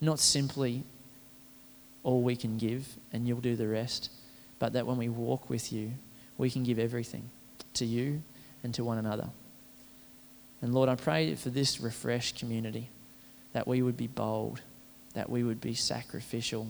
not 0.01 0.19
simply 0.19 0.83
all 2.03 2.23
we 2.23 2.35
can 2.35 2.59
give 2.59 2.97
and 3.13 3.29
you'll 3.29 3.41
do 3.41 3.55
the 3.55 3.69
rest, 3.69 4.11
but 4.59 4.73
that 4.73 4.87
when 4.87 4.97
we 4.97 5.09
walk 5.09 5.49
with 5.49 5.73
you, 5.73 5.93
we 6.37 6.51
can 6.51 6.65
give 6.65 6.79
everything 6.79 7.31
to 7.75 7.85
you 7.85 8.23
and 8.65 8.75
to 8.75 8.83
one 8.83 8.99
another. 8.99 9.29
And 10.63 10.75
Lord, 10.75 10.89
I 10.89 10.97
pray 10.97 11.35
for 11.37 11.51
this 11.51 11.81
refreshed 11.81 12.39
community 12.39 12.89
that 13.53 13.69
we 13.69 13.83
would 13.83 13.97
be 13.97 14.07
bold, 14.07 14.61
that 15.15 15.31
we 15.31 15.45
would 15.45 15.61
be 15.61 15.75
sacrificial, 15.75 16.69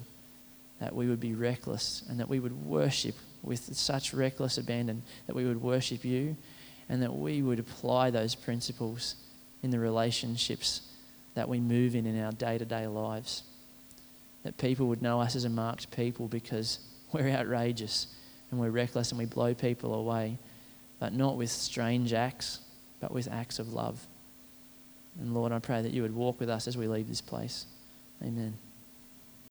that 0.81 0.95
we 0.95 1.09
would 1.09 1.21
be 1.21 1.35
reckless, 1.35 2.03
and 2.09 2.21
that 2.21 2.29
we 2.29 2.41
would 2.41 2.67
worship 2.67 3.15
with 3.43 3.75
such 3.77 4.13
reckless 4.13 4.59
abandon 4.59 5.03
that 5.27 5.35
we 5.35 5.47
would 5.47 5.63
worship 5.63 6.05
you 6.05 6.37
and 6.89 7.03
that 7.03 7.15
we 7.15 7.43
would 7.43 7.59
apply 7.59 8.11
those 8.11 8.35
principles 8.35 9.15
in 9.63 9.71
the 9.71 9.79
relationships 9.79 10.83
that 11.35 11.49
we 11.49 11.61
move 11.61 11.95
in 11.95 12.07
in 12.07 12.21
our 12.21 12.33
day 12.33 12.59
to 12.59 12.65
day 12.65 12.87
lives. 12.87 13.45
That 14.43 14.57
people 14.59 14.87
would 14.89 15.03
know 15.03 15.21
us 15.21 15.37
as 15.37 15.45
a 15.45 15.49
marked 15.49 15.91
people 15.91 16.27
because 16.29 16.81
we're 17.13 17.31
outrageous 17.31 18.09
and 18.51 18.59
we're 18.59 18.71
reckless 18.71 19.11
and 19.11 19.19
we 19.19 19.27
blow 19.27 19.55
people 19.55 19.95
away, 19.95 20.39
but 20.99 21.13
not 21.13 21.37
with 21.37 21.51
strange 21.51 22.13
acts, 22.13 22.61
but 23.01 23.13
with 23.13 23.29
acts 23.31 23.59
of 23.59 23.73
love. 23.73 24.07
And 25.21 25.35
Lord, 25.35 25.53
I 25.53 25.59
pray 25.59 25.83
that 25.83 25.93
you 25.93 26.03
would 26.03 26.15
walk 26.15 26.41
with 26.41 26.51
us 26.51 26.67
as 26.67 26.77
we 26.77 26.89
leave 26.89 27.09
this 27.09 27.21
place. 27.21 27.67
Amen. 28.23 28.55